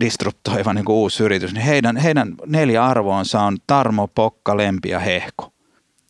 [0.00, 4.98] disruptoiva niin kuin uusi yritys, niin heidän, heidän neljä arvoonsa on tarmo, pokka, lempi ja
[4.98, 5.52] hehko.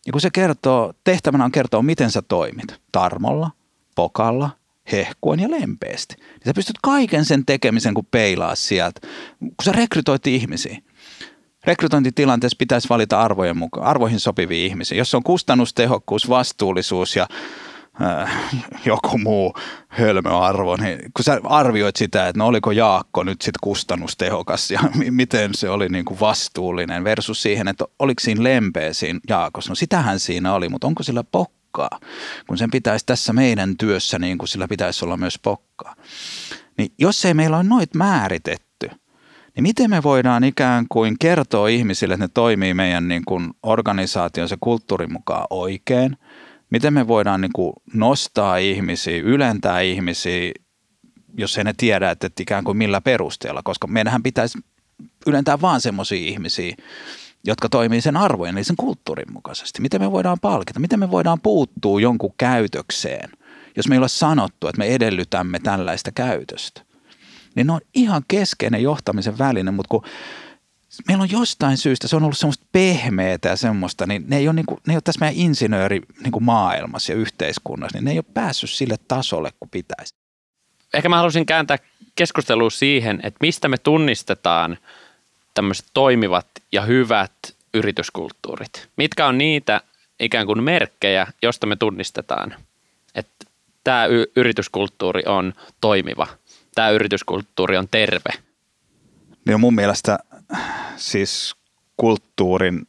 [0.06, 2.80] Ja kun se kertoo, tehtävänä on kertoa, miten sä toimit.
[2.92, 3.50] Tarmolla,
[3.94, 4.50] pokalla,
[4.92, 6.14] hehkuen ja lempeästi.
[6.18, 9.00] Niin sä pystyt kaiken sen tekemisen, kun peilaa sieltä,
[9.38, 10.78] kun sä rekrytoit ihmisiä
[11.68, 14.98] rekrytointitilanteessa pitäisi valita arvojen mukaan, arvoihin sopivia ihmisiä.
[14.98, 17.26] Jos on kustannustehokkuus, vastuullisuus ja
[18.02, 18.30] äh,
[18.84, 19.54] joku muu
[19.88, 25.54] hölmöarvo, niin kun sä arvioit sitä, että no oliko Jaakko nyt sitten kustannustehokas ja miten
[25.54, 29.70] se oli niin kuin vastuullinen versus siihen, että oliko siinä lempeä siinä Jaakossa.
[29.70, 32.00] No sitähän siinä oli, mutta onko sillä pokkaa,
[32.46, 35.94] kun sen pitäisi tässä meidän työssä, niin kuin sillä pitäisi olla myös pokkaa.
[36.78, 38.90] Niin jos ei meillä ole noit määritetty,
[39.58, 44.48] niin miten me voidaan ikään kuin kertoa ihmisille, että ne toimii meidän niin kuin organisaation
[44.48, 46.16] se kulttuurin mukaan oikein?
[46.70, 50.52] Miten me voidaan niin kuin nostaa ihmisiä, ylentää ihmisiä,
[51.38, 54.58] jos ei ne tiedä, että, ikään kuin millä perusteella, koska meidänhän pitäisi
[55.26, 56.76] ylentää vaan semmoisia ihmisiä,
[57.44, 59.82] jotka toimii sen arvojen, eli sen kulttuurin mukaisesti.
[59.82, 63.30] Miten me voidaan palkita, miten me voidaan puuttua jonkun käytökseen,
[63.76, 66.87] jos me ei ole sanottu, että me edellytämme tällaista käytöstä
[67.58, 70.02] niin ne on ihan keskeinen johtamisen väline, mutta kun
[71.08, 74.54] meillä on jostain syystä, se on ollut semmoista pehmeätä ja semmoista, niin ne ei ole,
[74.54, 78.10] niin kuin, ne ei ole tässä meidän insinööri niin kuin maailmassa ja yhteiskunnassa, niin ne
[78.10, 80.14] ei ole päässyt sille tasolle kuin pitäisi.
[80.94, 81.76] Ehkä mä haluaisin kääntää
[82.14, 84.78] keskustelua siihen, että mistä me tunnistetaan
[85.54, 87.32] tämmöiset toimivat ja hyvät
[87.74, 88.88] yrityskulttuurit.
[88.96, 89.80] Mitkä on niitä
[90.20, 92.54] ikään kuin merkkejä, josta me tunnistetaan,
[93.14, 93.46] että
[93.84, 96.26] tämä yrityskulttuuri on toimiva–
[96.78, 98.30] tämä yrityskulttuuri on terve?
[99.46, 100.18] Niin mun mielestä
[100.96, 101.54] siis
[101.96, 102.86] kulttuurin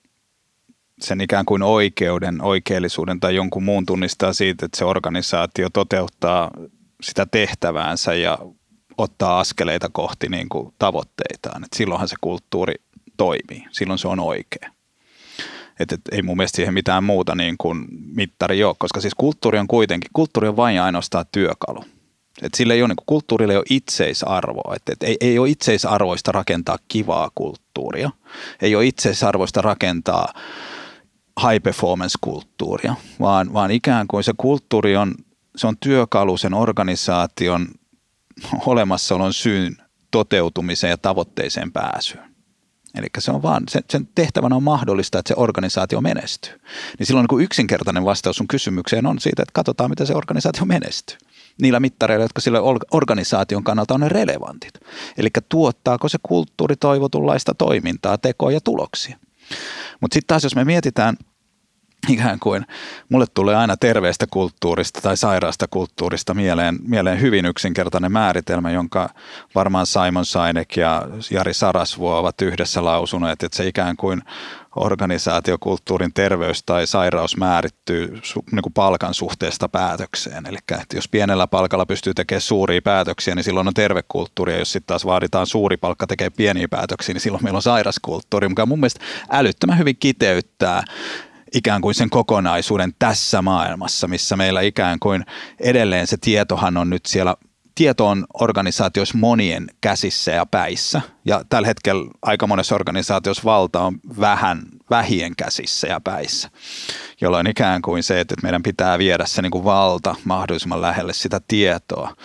[1.02, 6.52] sen ikään kuin oikeuden, oikeellisuuden tai jonkun muun tunnistaa siitä, että se organisaatio toteuttaa
[7.02, 8.38] sitä tehtäväänsä ja
[8.98, 11.64] ottaa askeleita kohti niin kuin tavoitteitaan.
[11.64, 12.76] Et silloinhan se kulttuuri
[13.18, 14.72] toimii, silloin se on oikea.
[15.80, 19.60] Et, et, ei mun mielestä siihen mitään muuta niin kuin mittari ole, koska siis kulttuuri
[19.60, 21.84] on kuitenkin, kulttuuri on vain ainoastaan työkalu.
[22.42, 24.76] Et sillä ei ole, niin kulttuurilla ei ole itseisarvoa.
[24.76, 28.12] Et, et ei, ei ole itseisarvoista rakentaa kivaa kulttuuria.
[28.62, 30.34] Ei ole itseisarvoista rakentaa
[31.42, 35.16] high performance-kulttuuria, vaan, vaan ikään kuin se kulttuuri on,
[35.56, 37.68] se on työkalu sen organisaation
[38.66, 39.78] olemassaolon syyn
[40.12, 42.30] toteutumiseen ja tavoitteeseen pääsyyn.
[42.96, 46.62] Eli se on vaan, sen, tehtävänä on mahdollista, että se organisaatio menestyy.
[47.00, 50.66] Niin silloin niin kuin yksinkertainen vastaus sun kysymykseen on siitä, että katsotaan, miten se organisaatio
[50.66, 51.18] menestyy.
[51.62, 52.60] Niillä mittareilla, jotka sille
[52.92, 54.74] organisaation kannalta on relevantit.
[55.18, 59.18] Eli tuottaako se kulttuuri toivotunlaista toimintaa, tekoja ja tuloksia.
[60.02, 61.16] Mutta sitten taas, jos me mietitään–
[62.08, 62.66] ikään kuin
[63.10, 69.10] mulle tulee aina terveestä kulttuurista tai sairaasta kulttuurista mieleen, mieleen hyvin yksinkertainen määritelmä, jonka
[69.56, 74.22] varmaan Simon Sinek ja Jari Sarasvuo ovat yhdessä lausuneet, että se ikään kuin
[74.76, 80.46] organisaatiokulttuurin terveys tai sairaus määrittyy niin kuin palkan suhteesta päätökseen.
[80.46, 84.54] Eli että jos pienellä palkalla pystyy tekemään suuria päätöksiä, niin silloin on terve kulttuuri.
[84.54, 88.50] Ja jos sitten taas vaaditaan suuri palkka tekee pieniä päätöksiä, niin silloin meillä on sairaskulttuuri,
[88.50, 90.84] mikä mun mielestä älyttömän hyvin kiteyttää
[91.54, 95.26] ikään kuin sen kokonaisuuden tässä maailmassa, missä meillä ikään kuin
[95.60, 97.36] edelleen se tietohan on nyt siellä
[97.80, 101.02] tieto on organisaatioissa monien käsissä ja päissä.
[101.26, 106.50] Ja tällä hetkellä aika monessa organisaatiossa valta on vähän vähien käsissä ja päissä,
[107.22, 111.42] jolloin ikään kuin se, että meidän pitää viedä se niin kuin valta mahdollisimman lähelle sitä
[111.48, 112.16] tietoa,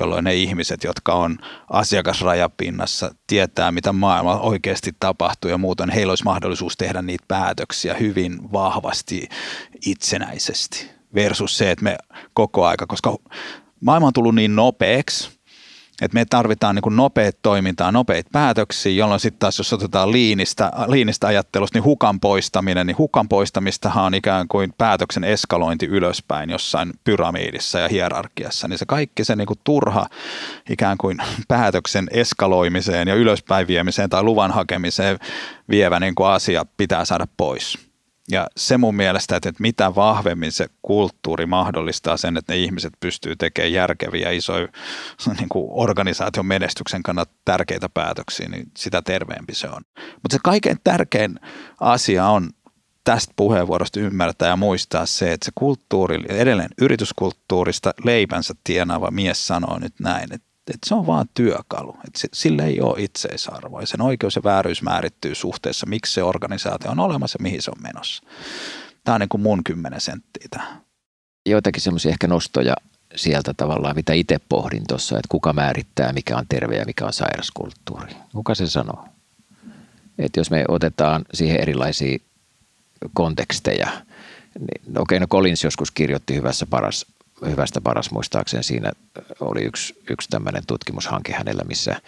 [0.00, 1.38] jolloin ne ihmiset, jotka on
[1.70, 8.52] asiakasrajapinnassa, tietää, mitä maailmalla oikeasti tapahtuu ja muuten heillä olisi mahdollisuus tehdä niitä päätöksiä hyvin
[8.52, 9.28] vahvasti
[9.86, 11.96] itsenäisesti versus se, että me
[12.34, 13.16] koko aika, koska
[13.80, 15.40] maailma on tullut niin nopeaksi,
[16.02, 21.26] että me tarvitaan niin nopeat toimintaa, nopeita päätöksiä, jolloin sitten taas jos otetaan liinistä, liinistä
[21.26, 27.78] ajattelusta, niin hukan poistaminen, niin hukan poistamistahan on ikään kuin päätöksen eskalointi ylöspäin jossain pyramidissa
[27.78, 30.06] ja hierarkiassa, niin se kaikki se niin turha
[30.70, 35.18] ikään kuin päätöksen eskaloimiseen ja ylöspäin viemiseen tai luvan hakemiseen
[35.70, 37.89] vievä niin asia pitää saada pois.
[38.30, 43.36] Ja se mun mielestä, että, mitä vahvemmin se kulttuuri mahdollistaa sen, että ne ihmiset pystyy
[43.36, 44.68] tekemään järkeviä, isoja
[45.38, 49.82] niin kuin organisaation menestyksen kannalta tärkeitä päätöksiä, niin sitä terveempi se on.
[49.96, 51.40] Mutta se kaikkein tärkein
[51.80, 52.50] asia on
[53.04, 59.78] tästä puheenvuorosta ymmärtää ja muistaa se, että se kulttuuri, edelleen yrityskulttuurista leipänsä tienaava mies sanoo
[59.78, 64.36] nyt näin, että että se on vaan työkalu, että sillä ei ole itseisarvoa sen oikeus
[64.36, 68.22] ja vääryys määrittyy suhteessa, miksi se organisaatio on olemassa ja mihin se on menossa.
[69.04, 70.80] Tämä on niin kuin mun kymmenen senttiä tähän.
[71.46, 72.76] Joitakin semmoisia ehkä nostoja
[73.16, 77.12] sieltä tavallaan, mitä itse pohdin tuossa, että kuka määrittää, mikä on terve ja mikä on
[77.12, 78.12] sairaskulttuuri.
[78.32, 79.04] Kuka se sanoo?
[80.18, 82.18] Että jos me otetaan siihen erilaisia
[83.14, 83.88] konteksteja,
[84.58, 87.06] niin okei, no Collins joskus kirjoitti hyvässä paras
[87.46, 88.92] hyvästä paras muistaakseen siinä
[89.40, 92.00] oli yksi, yksi tämmöinen tutkimushanke hänellä, missä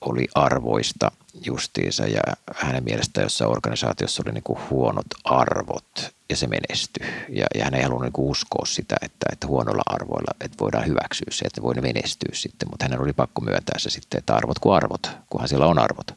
[0.00, 1.10] oli arvoista
[1.46, 2.20] justiinsa ja
[2.54, 7.06] hänen mielestään jossain organisaatiossa oli niin kuin huonot arvot ja se menestyi.
[7.28, 10.86] Ja, ja hän ei halunnut niin kuin uskoa sitä, että, että huonoilla arvoilla että voidaan
[10.86, 14.34] hyväksyä se, että voi ne menestyä sitten, mutta hänen oli pakko myöntää se sitten, että
[14.34, 16.14] arvot kuin arvot, kunhan siellä on arvot.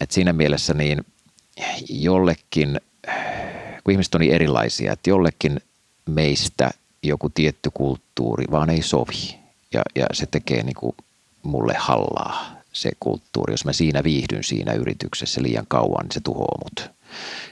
[0.00, 1.04] Et siinä mielessä niin
[1.88, 2.80] jollekin,
[3.84, 5.60] kun ihmiset on niin erilaisia, että jollekin
[6.06, 6.70] meistä–
[7.08, 9.38] joku tietty kulttuuri vaan ei sovi.
[9.72, 10.96] Ja, ja se tekee niin kuin
[11.42, 13.52] mulle hallaa se kulttuuri.
[13.52, 16.90] Jos mä siinä viihdyn siinä yrityksessä liian kauan, niin se tuhoaa mut.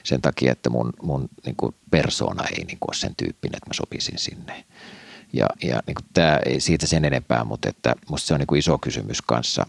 [0.03, 3.69] Sen takia, että mun, mun niin kuin persona ei niin kuin ole sen tyyppinen, että
[3.69, 4.65] mä sopisin sinne.
[5.33, 8.47] Ja, ja niin kuin tämä ei siitä sen enempää, mutta että musta se on niin
[8.47, 9.65] kuin iso kysymys kanssa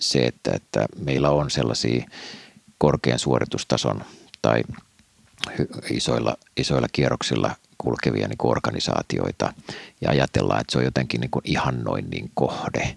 [0.00, 2.06] se, että, että meillä on sellaisia
[2.78, 4.04] korkean suoritustason
[4.42, 4.62] tai
[5.90, 9.52] isoilla, isoilla kierroksilla kulkevia niin organisaatioita
[10.00, 12.96] ja ajatellaan, että se on jotenkin niin kuin ihannoinnin kohde.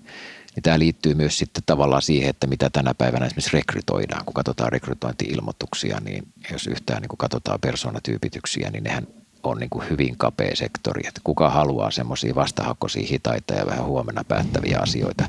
[0.56, 4.26] Ja tämä liittyy myös sitten tavallaan siihen, että mitä tänä päivänä esimerkiksi rekrytoidaan.
[4.26, 9.08] Kun katsotaan rekrytointi-ilmoituksia, niin jos yhtään niin kuin katsotaan persoonatyypityksiä, niin nehän
[9.44, 14.24] on niin kuin hyvin kapea sektori, että kuka haluaa semmoisia vastahakoisia, hitaita ja vähän huomenna
[14.24, 15.26] päättäviä asioita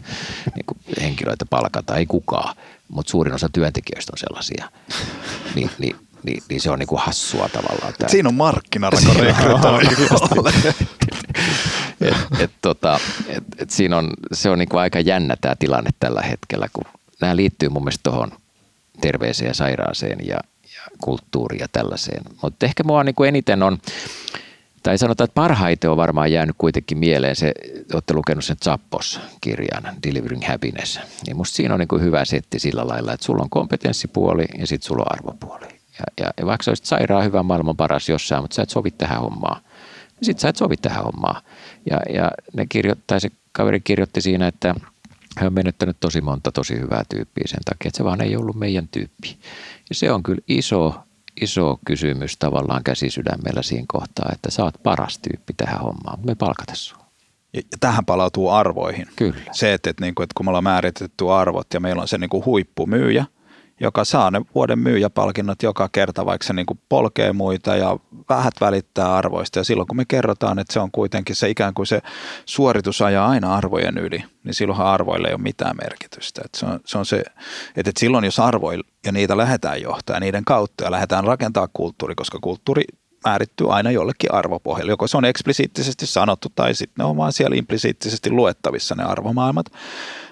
[0.55, 2.57] niin kuin henkilöitä palkata, ei kukaan,
[2.89, 4.71] mutta suurin osa työntekijöistä on sellaisia.
[5.55, 7.95] Niin, niin niin, niin se on niin kuin hassua tavallaan.
[7.99, 8.09] Tämä.
[8.09, 9.03] Siinä on markkinarako
[12.01, 15.91] et, et, tota, et, et siinä on, se on niin kuin aika jännä tämä tilanne
[16.01, 16.85] tällä hetkellä, kun
[17.21, 18.33] nämä liittyy mun mielestä tuohon
[19.01, 20.37] terveeseen ja sairaaseen ja,
[20.77, 22.23] ja kulttuuriin ja tällaiseen.
[22.43, 23.79] Mutta ehkä mua niin kuin eniten on,
[24.83, 27.53] tai sanotaan, että parhaiten on varmaan jäänyt kuitenkin mieleen se,
[27.95, 31.01] olette lukenut sen Zappos-kirjan, Delivering Happiness.
[31.27, 34.67] Niin musta siinä on niin kuin hyvä setti sillä lailla, että sulla on kompetenssipuoli ja
[34.67, 35.78] sitten sulla on arvopuoli.
[35.99, 38.91] Ja, ja, ja vaikka sä olisit sairaan hyvän maailman paras jossain, mutta sä et sovi
[38.91, 39.61] tähän hommaan,
[40.21, 41.43] niin sit sä et sovi tähän hommaan.
[41.91, 44.75] Ja, ja ne kirjoittaa, se kaveri kirjoitti siinä, että
[45.37, 48.57] hän on menettänyt tosi monta tosi hyvää tyyppiä sen takia, että se vaan ei ollut
[48.57, 49.39] meidän tyyppi.
[49.89, 50.95] Ja se on kyllä iso,
[51.41, 56.75] iso kysymys tavallaan käsisydämellä siinä kohtaa, että sä oot paras tyyppi tähän hommaan, me palkata
[56.75, 57.09] sua.
[57.55, 59.07] Ja tähän palautuu arvoihin.
[59.17, 59.41] Kyllä.
[59.53, 62.19] Se, että, että, niin kuin, että kun me ollaan määritetty arvot ja meillä on se
[62.19, 63.25] niin kuin huippumyyjä,
[63.81, 68.55] joka saa ne vuoden myyjäpalkinnot joka kerta, vaikka se niin kuin polkee muita ja vähät
[68.61, 69.59] välittää arvoista.
[69.59, 72.01] Ja silloin kun me kerrotaan, että se on kuitenkin se ikään kuin se
[72.45, 76.43] suoritus ajaa aina arvojen yli, niin silloinhan arvoille ei ole mitään merkitystä.
[76.45, 77.23] Että se, on, se on se,
[77.77, 82.39] että, silloin jos arvoilla ja niitä lähdetään johtaa niiden kautta ja lähdetään rakentaa kulttuuri, koska
[82.41, 82.85] kulttuuri
[83.25, 84.93] määrittyy aina jollekin arvopohjalle.
[84.93, 89.67] Joko se on eksplisiittisesti sanottu tai sitten ne on vaan siellä implisiittisesti luettavissa ne arvomaailmat.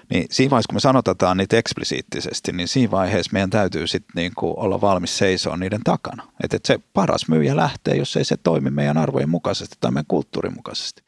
[0.09, 4.53] Niin siinä vaiheessa, kun me sanotetaan niitä eksplisiittisesti, niin siinä vaiheessa meidän täytyy sitten niinku
[4.57, 6.23] olla valmis seisoa niiden takana.
[6.43, 10.05] Että et se paras myyjä lähtee, jos ei se toimi meidän arvojen mukaisesti tai meidän
[10.07, 11.03] kulttuurin mukaisesti.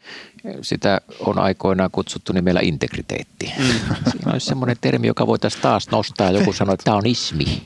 [0.62, 3.54] Sitä on aikoinaan kutsuttu nimellä integriteetti.
[3.58, 3.66] Mm.
[4.12, 6.32] Siinä olisi semmoinen termi, joka voitaisiin taas nostaa.
[6.32, 7.64] Joku sanoi, että tämä on ismi.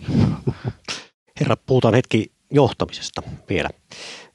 [1.40, 3.70] Herra, puhutaan hetki johtamisesta vielä.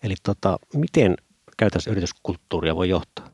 [0.03, 1.17] Eli tota, miten
[1.57, 3.31] käytännössä yrityskulttuuria voi johtaa?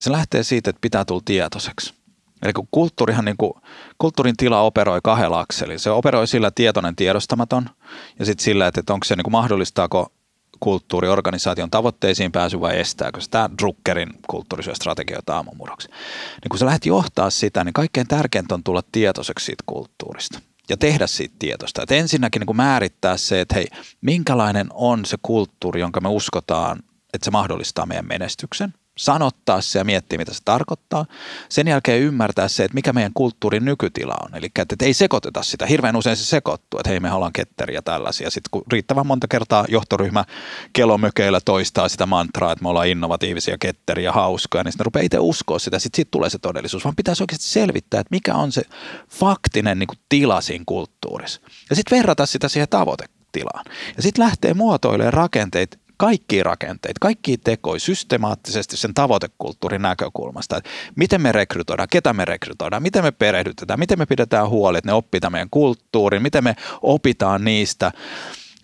[0.00, 1.99] Se lähtee siitä, että pitää tulla tietoiseksi.
[2.42, 3.52] Eli kun kulttuurihan, niin kuin,
[3.98, 5.78] kulttuurin tila operoi kahdella akselilla.
[5.78, 7.70] Se operoi sillä tietoinen tiedostamaton
[8.18, 10.12] ja sitten sillä, että onko se niin kuin mahdollistaako
[10.60, 13.30] kulttuuri organisaation tavoitteisiin pääsy vai estääkö se.
[13.30, 15.88] Tämä Druckerin kulttuurisyöstrategioita aamumuroksi.
[15.88, 20.76] Niin kun sä lähdet johtaa sitä, niin kaikkein tärkeintä on tulla tietoiseksi siitä kulttuurista ja
[20.76, 21.82] tehdä siitä tietosta.
[21.82, 23.66] Et ensinnäkin niin kuin määrittää se, että hei,
[24.00, 26.78] minkälainen on se kulttuuri, jonka me uskotaan,
[27.14, 28.74] että se mahdollistaa meidän menestyksen
[29.04, 31.06] sanottaa se ja miettiä, mitä se tarkoittaa.
[31.48, 34.34] Sen jälkeen ymmärtää se, että mikä meidän kulttuurin nykytila on.
[34.34, 35.66] Eli että, ei sekoiteta sitä.
[35.66, 38.30] Hirveän usein se sekoittuu, että hei me ollaan ketteriä tällaisia.
[38.30, 40.24] Sitten kun riittävän monta kertaa johtoryhmä
[40.72, 45.58] kelomökeillä toistaa sitä mantraa, että me ollaan innovatiivisia, ketteriä, hauskoja, niin sitten rupeaa itse uskoa
[45.58, 45.78] sitä.
[45.78, 48.62] Sitten siitä tulee se todellisuus, vaan pitäisi oikeasti selvittää, että mikä on se
[49.08, 51.40] faktinen niin kuin, tila siinä kulttuurissa.
[51.70, 53.64] Ja sitten verrata sitä siihen tavoitetilaan.
[53.96, 60.56] Ja sitten lähtee muotoilemaan rakenteita kaikki rakenteita, kaikki tekoi systemaattisesti sen tavoitekulttuurin näkökulmasta.
[60.56, 64.88] Että miten me rekrytoidaan, ketä me rekrytoidaan, miten me perehdytetään, miten me pidetään huoli, että
[64.88, 67.92] ne oppitaan meidän kulttuurin, miten me opitaan niistä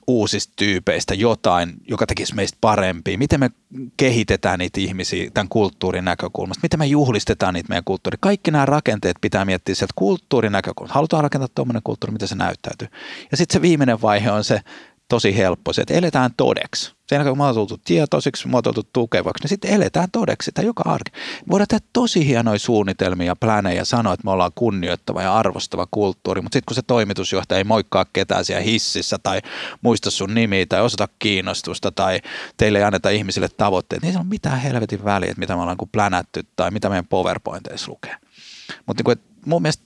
[0.07, 3.51] uusista tyypeistä jotain, joka tekisi meistä parempia, miten me
[3.97, 8.19] kehitetään niitä ihmisiä tämän kulttuurin näkökulmasta, miten me juhlistetaan niitä meidän kulttuuri.
[8.21, 10.95] Kaikki nämä rakenteet pitää miettiä sieltä kulttuurin näkökulmasta.
[10.95, 12.89] Halutaan rakentaa tuommoinen kulttuuri, miten se näyttäytyy.
[13.31, 14.61] Ja sitten se viimeinen vaihe on se
[15.09, 16.97] tosi helppo, se, että eletään todeksi.
[17.07, 20.45] Sen jälkeen kun me ollaan tultu tietoisiksi, me ollaan tultu tukevaksi, niin sitten eletään todeksi
[20.45, 21.11] sitä joka arki.
[21.51, 26.41] Voidaan tehdä tosi hienoja suunnitelmia ja plänejä sanoa, että me ollaan kunnioittava ja arvostava kulttuuri,
[26.41, 29.41] mutta sitten kun se toimitusjohtaja ei moikkaa ketään siellä hississä tai
[29.83, 32.21] muista sun nimiä tai osata kiinnostusta tai
[32.57, 35.61] teille ei anneta ihmisille tavoitteet, niin ei se ole mitään helvetin väliä, että mitä me
[35.61, 38.17] ollaan plänätty tai mitä meidän PowerPointeissa lukee.
[38.87, 39.85] Mutta niin mun mielestä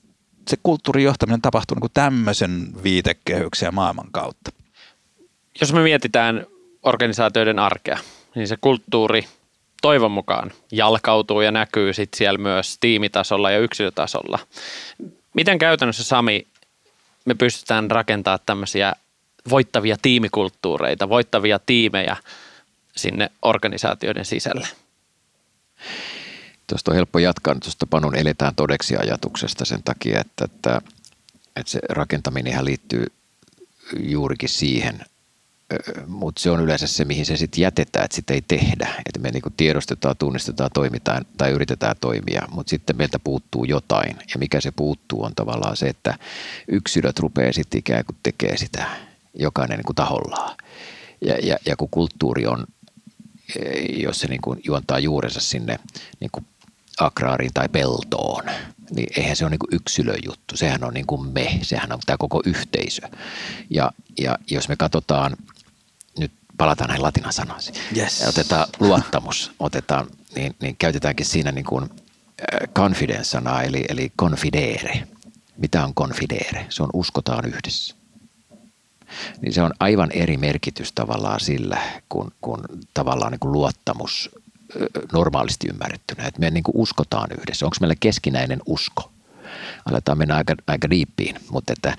[0.48, 4.60] se kulttuurin johtaminen tapahtuu niin tämmöisen viitekehyksen ja maailman kautta.
[5.61, 6.46] Jos me mietitään
[6.83, 7.99] organisaatioiden arkea,
[8.35, 9.27] niin se kulttuuri
[9.83, 14.38] toivon mukaan jalkautuu ja näkyy sitten siellä myös tiimitasolla ja yksilötasolla.
[15.35, 16.46] Miten käytännössä Sami
[17.25, 18.92] me pystytään rakentamaan tämmöisiä
[19.51, 22.16] voittavia tiimikulttuureita, voittavia tiimejä
[22.96, 24.68] sinne organisaatioiden sisälle?
[26.66, 30.81] Tuosta on helppo jatkaa tuosta Panun eletään todeksi ajatuksesta sen takia, että, että,
[31.57, 33.07] että se rakentaminen liittyy
[33.99, 35.01] juurikin siihen
[36.06, 38.88] mutta se on yleensä se, mihin se sitten jätetään, että sitä ei tehdä.
[39.06, 44.16] Että me niinku tiedostetaan, tunnistetaan, toimitaan tai yritetään toimia, mutta sitten meiltä puuttuu jotain.
[44.16, 46.18] Ja mikä se puuttuu on tavallaan se, että
[46.68, 48.87] yksilöt rupeaa sitten ikään kuin tekee sitä
[49.35, 50.56] jokainen niinku tahollaan.
[51.20, 52.66] Ja, ja, ja kun kulttuuri on,
[53.56, 55.78] e, jos se niinku juontaa juurensa sinne
[56.20, 56.44] niinku
[57.00, 58.44] akraariin tai peltoon,
[58.90, 60.56] niin eihän se ole niin yksilöjuttu.
[60.56, 63.09] Sehän on niin me, sehän on tämä koko yhteisö.
[63.70, 65.37] Ja, ja jos me katsotaan
[66.61, 67.75] palataan näihin latinan sanoihin.
[67.96, 68.25] Yes.
[68.29, 75.09] Otetaan luottamus, otetaan, niin, niin käytetäänkin siinä niin kuin äh, confidence-sanaa, eli, eli confidere.
[75.57, 76.66] Mitä on confidere?
[76.68, 77.94] Se on uskotaan yhdessä.
[79.40, 84.31] Niin se on aivan eri merkitys tavallaan sillä, kun, kun tavallaan niin kuin luottamus
[85.12, 86.27] normaalisti ymmärrettynä.
[86.27, 87.66] Että me niin kuin uskotaan yhdessä.
[87.66, 89.11] Onko meillä keskinäinen usko?
[89.85, 91.96] Aletaan mennä aika, aika diippiin, mutta että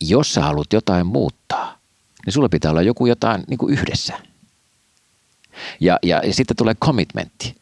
[0.00, 1.77] jos sä haluat jotain muuttaa,
[2.26, 4.14] niin sulla pitää olla joku jotain niin kuin yhdessä.
[5.80, 7.56] Ja, ja, ja sitten tulee commitmentti,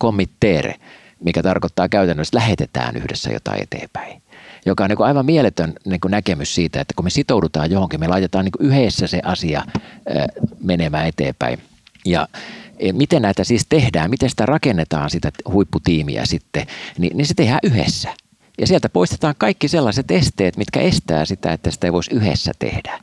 [0.00, 0.74] committere,
[1.24, 4.22] mikä tarkoittaa käytännössä, että lähetetään yhdessä jotain eteenpäin.
[4.66, 8.00] Joka on niin kuin aivan mieletön niin kuin näkemys siitä, että kun me sitoudutaan johonkin,
[8.00, 9.64] me laitetaan niin kuin yhdessä se asia
[10.62, 11.58] menemään eteenpäin.
[12.04, 12.28] Ja
[12.78, 16.66] e, miten näitä siis tehdään, miten sitä rakennetaan sitä huipputiimiä sitten,
[16.98, 18.14] niin, niin se tehdään yhdessä.
[18.58, 23.00] Ja sieltä poistetaan kaikki sellaiset esteet, mitkä estää sitä, että sitä ei voisi yhdessä tehdä.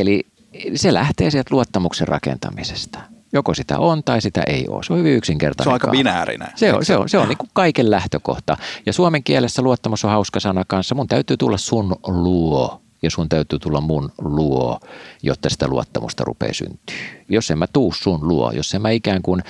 [0.00, 0.26] Eli
[0.74, 2.98] se lähtee sieltä luottamuksen rakentamisesta.
[3.32, 4.82] Joko sitä on tai sitä ei ole.
[4.82, 5.64] Se on hyvin yksinkertainen.
[5.64, 6.48] Se on aika binäärinen.
[6.54, 8.56] Se on, se on, se on niin kuin kaiken lähtökohta.
[8.86, 10.94] Ja suomen kielessä luottamus on hauska sana kanssa.
[10.94, 14.80] Mun täytyy tulla sun luo ja sun täytyy tulla mun luo,
[15.22, 16.96] jotta sitä luottamusta rupeaa syntyä.
[17.28, 19.42] Jos en mä tuu sun luo, jos en mä ikään kuin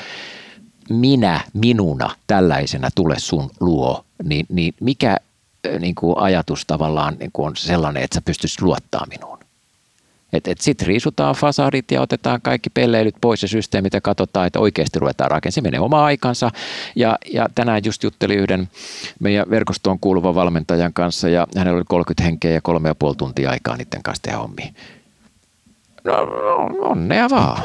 [0.91, 5.17] minä minuna tällaisena tule sun luo, niin, niin mikä
[5.79, 9.38] niin kuin ajatus tavallaan niin kuin on sellainen, että sä pystyisit luottaa minuun?
[10.33, 14.61] Et, et Sitten riisutaan fasadit ja otetaan kaikki pelleilyt pois ja systeemit ja katsotaan, että
[14.61, 15.53] oikeasti ruvetaan rakentamaan.
[15.53, 16.51] Se menee oma aikansa.
[16.97, 18.69] Ja, ja tänään just juttelin yhden
[19.21, 23.51] meidän verkostoon kuuluvan valmentajan kanssa ja hänellä oli 30 henkeä ja kolme ja puoli tuntia
[23.51, 24.73] aikaa niiden kanssa tehdä hommia.
[26.05, 26.15] No,
[26.81, 27.63] onnea vaan.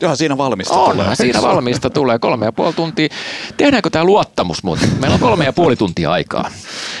[0.00, 1.16] Joo, siinä valmista Onhan tulee.
[1.16, 3.08] siinä valmista tulee kolme ja puoli tuntia.
[3.56, 4.88] Tehdäänkö tämä luottamus muuten?
[5.00, 6.50] Meillä on kolme ja puoli tuntia aikaa.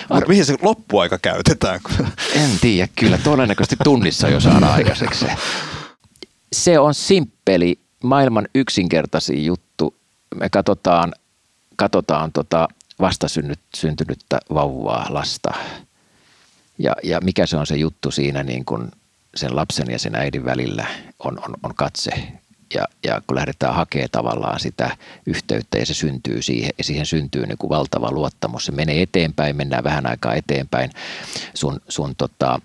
[0.08, 1.80] Mutta mihin se loppuaika käytetään?
[2.42, 5.32] En tiedä, kyllä todennäköisesti tunnissa jo saadaan aikaiseksi se.
[6.52, 9.94] Se on simppeli, maailman yksinkertaisin juttu.
[10.34, 11.14] Me katsotaan,
[11.76, 12.68] katsotaan tota
[13.00, 15.50] vastasyntynyttä vauvaa lasta.
[16.78, 18.90] Ja, ja mikä se on se juttu siinä niin kun
[19.34, 20.86] sen lapsen ja sen äidin välillä
[21.18, 22.10] on, on, on katse.
[22.74, 27.46] Ja, ja kun lähdetään hakemaan tavallaan sitä yhteyttä ja se syntyy siihen, ja siihen syntyy
[27.46, 28.64] niin kuin valtava luottamus.
[28.64, 30.90] Se menee eteenpäin, mennään vähän aikaa eteenpäin.
[31.54, 32.60] Sun, sun tota,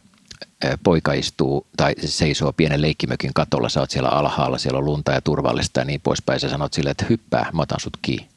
[0.84, 5.22] poika istuu tai seisoo pienen leikkimökin katolla, sä oot siellä alhaalla, siellä on lunta ja
[5.22, 6.40] turvallista ja niin poispäin.
[6.40, 8.28] Sä sanot silleen, että hyppää, mä otan sut kiinni.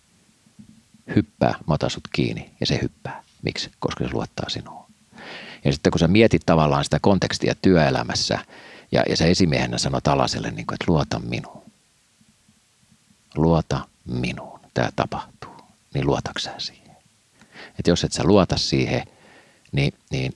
[1.17, 3.23] Hyppää, mä otan sut kiinni ja se hyppää.
[3.43, 3.71] Miksi?
[3.79, 4.87] Koska se luottaa sinuun.
[5.65, 8.39] Ja sitten kun sä mietit tavallaan sitä kontekstia työelämässä
[8.97, 11.63] ja, ja sä esimiehenä sanot alaselle, niin kuin, että luota minuun.
[13.35, 14.61] Luota minuun.
[14.75, 15.57] Tämä tapahtuu.
[15.95, 16.97] Niin luotatko sä siihen?
[17.79, 19.03] Että jos et sä luota siihen,
[19.73, 20.33] niin, niin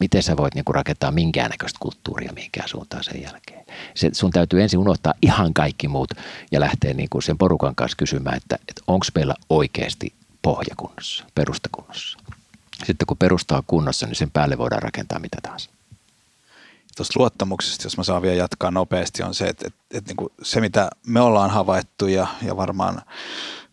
[0.00, 3.66] miten sä voit niinku rakentaa minkäännäköistä kulttuuria mihinkään suuntaan sen jälkeen.
[3.94, 6.10] Se, sun täytyy ensin unohtaa ihan kaikki muut
[6.52, 10.12] ja lähteä niinku sen porukan kanssa kysymään, että, että onko meillä oikeasti
[10.42, 12.18] pohja kunnossa, perusta kunnossa.
[12.84, 15.70] Sitten kun perusta on kunnossa, niin sen päälle voidaan rakentaa mitä tahansa.
[16.98, 20.28] Tuosta luottamuksesta, jos mä saan vielä jatkaa nopeasti, on se, että, että, että niin kuin
[20.42, 23.02] se mitä me ollaan havaittu ja, ja varmaan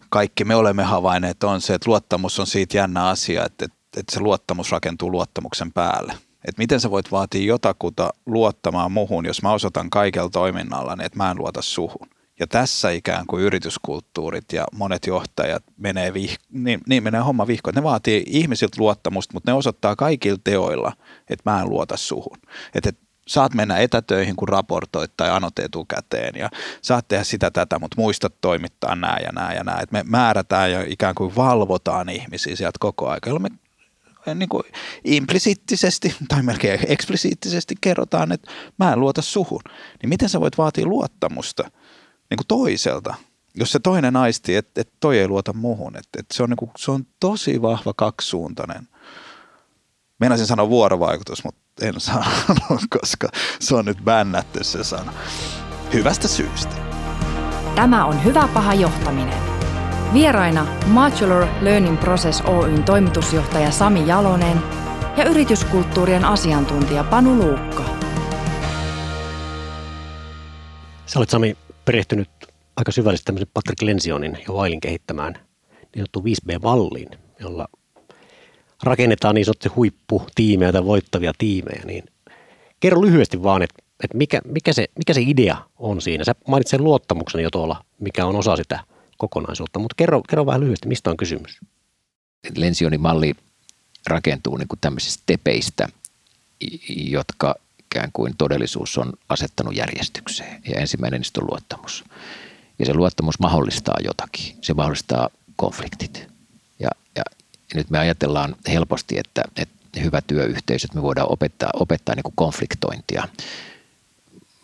[0.10, 4.14] kaikki me olemme havainneet on se, että luottamus on siitä jännä asia, että, että, että
[4.14, 6.14] se luottamus rakentuu luottamuksen päälle.
[6.48, 11.32] Että miten sä voit vaatia jotakuta luottamaan muhun, jos mä osoitan kaikella toiminnalla, että mä
[11.32, 12.10] en luota suhun.
[12.40, 17.76] Ja tässä ikään kuin yrityskulttuurit ja monet johtajat menee, vih- niin, niin menee homma vihkoon.
[17.76, 20.92] Ne vaatii ihmisiltä luottamusta, mutta ne osoittaa kaikilla teoilla,
[21.30, 22.38] että mä en luota suhun.
[22.76, 26.50] Että et, saat mennä etätöihin, kun raportoit tai anot etukäteen ja
[26.82, 29.80] saat tehdä sitä tätä, mutta muistat toimittaa nämä ja nämä ja nämä.
[29.82, 33.50] Et me määrätään ja ikään kuin valvotaan ihmisiä sieltä koko ajan, jolloin me
[34.36, 34.64] niin kuin
[35.04, 39.62] implisiittisesti tai melkein eksplisiittisesti kerrotaan, että mä en luota suhun.
[40.02, 41.64] Niin miten sä voit vaatia luottamusta
[42.30, 43.16] niin kuin toiselta,
[43.56, 45.98] jos se toinen aisti, että, että toi ei luota muuhun.
[45.98, 48.88] Että, että se, on niin kuin, se on tosi vahva kaksisuuntainen.
[50.20, 52.26] Meinasin sanoa vuorovaikutus, mutta en sano,
[53.00, 55.14] koska se on nyt bännätty se sana.
[55.94, 56.76] Hyvästä syystä.
[57.76, 59.44] Tämä on Hyvä paha johtaminen.
[60.14, 64.58] Vieraina Modular Learning Process Oyn toimitusjohtaja Sami Jalonen
[65.18, 67.84] ja yrityskulttuurien asiantuntija Panu Luukka.
[71.06, 72.30] Sä olet Sami perehtynyt
[72.78, 77.68] aika syvällisesti tämmöisen Patrick Lensionin ja Wailin kehittämään niin sanottu 5B-valliin, jolla
[78.84, 81.82] rakennetaan niin sanottu huipputiimejä tai voittavia tiimejä.
[81.86, 82.04] Niin
[82.80, 86.24] kerro lyhyesti vaan, että, että mikä, mikä, se, mikä se idea on siinä.
[86.24, 88.80] Sä mainitsit sen luottamuksen jo tuolla, mikä on osa sitä
[89.18, 91.60] kokonaisuutta, mutta kerro, kerro vähän lyhyesti, mistä on kysymys.
[92.56, 93.34] Lensionin malli
[94.08, 95.90] rakentuu niin kuin tämmöisistä tepeistä,
[96.88, 100.62] jotka ikään kuin todellisuus on asettanut järjestykseen.
[100.68, 102.04] Ja ensimmäinen niistä on luottamus.
[102.80, 104.56] Ja se luottamus mahdollistaa jotakin.
[104.62, 106.35] Se mahdollistaa konfliktit.
[107.76, 112.36] Nyt me ajatellaan helposti, että, että hyvä työyhteisö, että me voidaan opettaa, opettaa niin kuin
[112.36, 113.28] konfliktointia.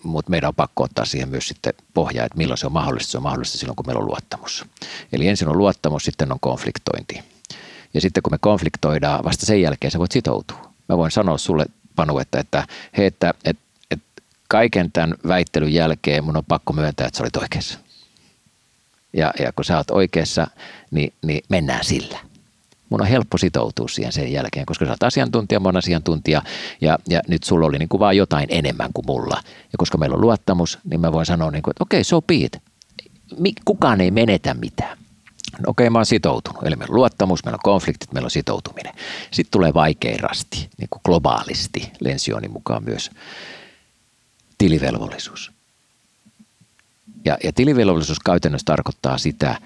[0.04, 3.12] Mutta meidän on pakko ottaa siihen myös sitten pohjaa, että milloin se on mahdollista.
[3.12, 4.65] Se on mahdollista silloin, kun meillä on luottamus.
[5.13, 7.19] Eli ensin on luottamus, sitten on konfliktointi.
[7.94, 10.71] Ja sitten kun me konfliktoidaan, vasta sen jälkeen sä voit sitoutua.
[10.90, 11.65] Mä voin sanoa sulle,
[11.96, 12.67] Panu, että, että,
[12.98, 17.36] hei, että, että, että kaiken tämän väittelyn jälkeen mun on pakko myöntää, että sä olit
[17.36, 17.79] oikeassa.
[19.13, 20.48] Ja, ja kun sä oot oikeassa,
[20.92, 22.31] niin, niin mennään sillä.
[22.92, 26.42] Mun on helppo sitoutua siihen sen jälkeen, koska sä oot asiantuntija, mä oon asiantuntija,
[26.81, 29.42] ja, ja nyt sulla oli niin kuin vaan jotain enemmän kuin mulla.
[29.46, 32.21] Ja koska meillä on luottamus, niin mä voin sanoa, niin kuin, että okei, okay, so
[32.21, 32.58] be it.
[33.65, 34.98] Kukaan ei menetä mitään.
[35.60, 36.63] No okei, mä oon sitoutunut.
[36.63, 38.94] Eli meillä on luottamus, meillä on konfliktit, meillä on sitoutuminen.
[39.31, 43.12] Sitten tulee vaikein rasti, niin kuin globaalisti, Lensionin mukaan myös
[44.58, 45.52] tilivelvollisuus.
[47.25, 49.58] Ja, ja tilivelvollisuus käytännössä tarkoittaa sitä,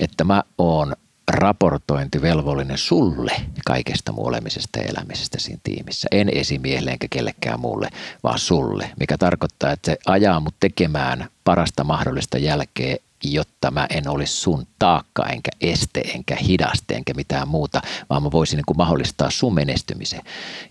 [0.00, 0.96] että mä oon
[1.28, 3.32] raportointivelvollinen sulle
[3.66, 6.08] kaikesta muu olemisesta ja elämisestä siinä tiimissä.
[6.12, 7.88] En esimiehelle enkä kellekään muulle,
[8.22, 14.08] vaan sulle, mikä tarkoittaa, että se ajaa mut tekemään parasta mahdollista jälkeä jotta mä en
[14.08, 18.76] olisi sun taakka, enkä este, enkä hidaste, enkä mitään muuta, vaan mä voisin niin kuin
[18.76, 20.20] mahdollistaa sun menestymisen.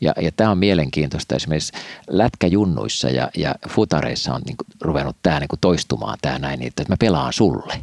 [0.01, 1.35] Ja, ja tämä on mielenkiintoista.
[1.35, 1.73] Esimerkiksi
[2.09, 6.83] lätkäjunnuissa ja, ja futareissa on niin kuin ruvennut tämä niin kuin toistumaan tämä näin, että
[6.89, 7.81] mä pelaan sulle.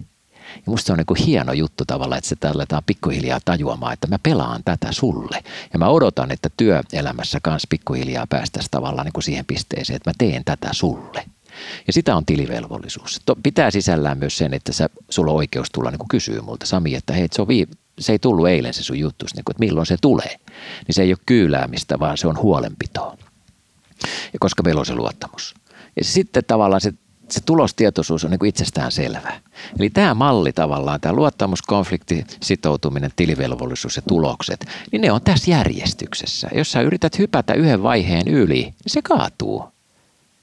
[0.54, 4.18] Ja musta se on niin hieno juttu tavallaan, että se aletaan pikkuhiljaa tajuamaan, että mä
[4.22, 5.44] pelaan tätä sulle.
[5.72, 10.14] Ja mä odotan, että työelämässä kanssa pikkuhiljaa päästäisiin tavallaan niin kuin siihen pisteeseen, että mä
[10.18, 11.24] teen tätä sulle.
[11.86, 13.20] Ja sitä on tilivelvollisuus.
[13.42, 17.12] Pitää sisällään myös sen, että sä, sulla on oikeus tulla niin kysyä multa, Sami, että
[17.12, 17.66] hei, se, on vii,
[17.98, 20.36] se ei tullut eilen se sun juttu, niin kuin, että milloin se tulee.
[20.86, 23.16] Niin se ei ole kyyläämistä, vaan se on huolenpitoa.
[24.32, 25.54] Ja koska meillä on se luottamus.
[25.96, 26.92] Ja sitten tavallaan se,
[27.30, 29.40] se tulostietoisuus on niin itsestään selvää.
[29.78, 35.50] Eli tämä malli tavallaan, tämä luottamus, konflikti, sitoutuminen, tilivelvollisuus ja tulokset, niin ne on tässä
[35.50, 36.48] järjestyksessä.
[36.54, 39.64] Jos sä yrität hypätä yhden vaiheen yli, niin se kaatuu.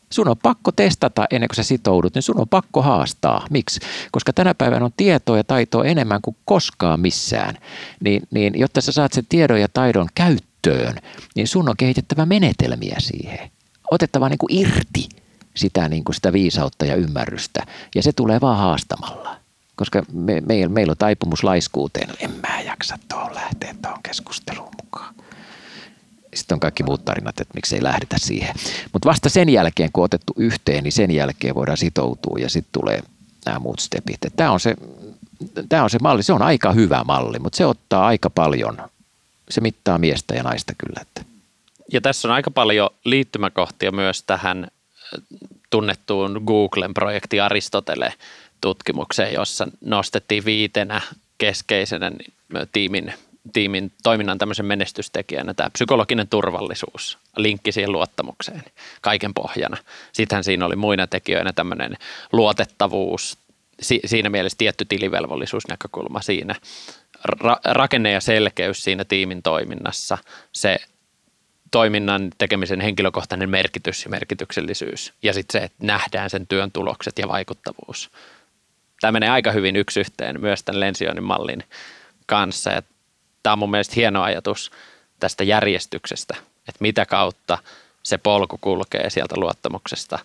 [0.09, 3.45] Sun on pakko testata ennen kuin sä sitoudut, niin sun on pakko haastaa.
[3.49, 3.79] Miksi?
[4.11, 7.57] Koska tänä päivänä on tietoa ja taitoa enemmän kuin koskaan missään.
[8.03, 10.95] Niin, niin jotta sä saat sen tiedon ja taidon käyttöön,
[11.35, 13.51] niin sun on kehitettävä menetelmiä siihen.
[13.91, 15.09] Otettava niin kuin irti
[15.55, 17.65] sitä, niin kuin sitä viisautta ja ymmärrystä.
[17.95, 19.35] Ja se tulee vaan haastamalla.
[19.75, 22.09] Koska me, meillä, meillä on taipumus laiskuuteen.
[22.19, 25.15] En mä jaksa tuohon lähteä tuohon keskusteluun mukaan
[26.35, 28.55] sitten on kaikki muut tarinat, että miksi ei lähdetä siihen.
[28.93, 32.81] Mutta vasta sen jälkeen, kun on otettu yhteen, niin sen jälkeen voidaan sitoutua ja sitten
[32.81, 33.01] tulee
[33.45, 34.19] nämä muut stepit.
[34.35, 34.75] Tämä on, se,
[35.69, 38.77] tämä on se malli, se on aika hyvä malli, mutta se ottaa aika paljon,
[39.49, 41.01] se mittaa miestä ja naista kyllä.
[41.01, 41.25] Että.
[41.93, 44.67] Ja tässä on aika paljon liittymäkohtia myös tähän
[45.69, 48.13] tunnettuun Googlen projekti Aristotele
[48.61, 51.01] tutkimukseen, jossa nostettiin viitenä
[51.37, 52.11] keskeisenä
[52.71, 53.13] tiimin
[53.53, 58.63] tiimin toiminnan tämmöisen menestystekijänä tämä psykologinen turvallisuus, linkki siihen luottamukseen
[59.01, 59.77] kaiken pohjana.
[60.13, 61.97] Sittenhän siinä oli muina tekijöinä tämmöinen
[62.31, 63.37] luotettavuus,
[63.81, 66.55] si- siinä mielessä tietty tilivelvollisuusnäkökulma siinä,
[67.27, 70.17] Ra- rakenne ja selkeys siinä tiimin toiminnassa,
[70.51, 70.77] se
[71.71, 77.27] toiminnan tekemisen henkilökohtainen merkitys ja merkityksellisyys ja sitten se, että nähdään sen työn tulokset ja
[77.27, 78.11] vaikuttavuus.
[79.01, 81.63] Tämä menee aika hyvin yksi yhteen myös tämän Lensionin mallin
[82.25, 82.91] kanssa, että
[83.43, 84.71] tämä on mun mielestä hieno ajatus
[85.19, 87.57] tästä järjestyksestä, että mitä kautta
[88.03, 90.19] se polku kulkee sieltä luottamuksesta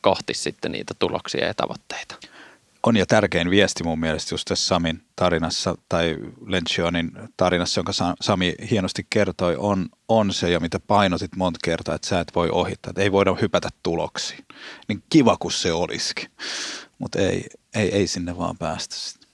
[0.00, 2.31] kohti sitten niitä tuloksia ja tavoitteita.
[2.86, 6.16] On ja tärkein viesti mun mielestä just tässä Samin tarinassa tai
[6.46, 12.08] Lencionin tarinassa, jonka Sami hienosti kertoi, on, on se ja mitä painotit monta kertaa, että
[12.08, 14.44] sä et voi ohittaa, että ei voida hypätä tuloksiin.
[14.88, 16.30] Niin kiva kuin se olisikin,
[16.98, 19.28] mutta ei, ei, ei sinne vaan päästä sitten.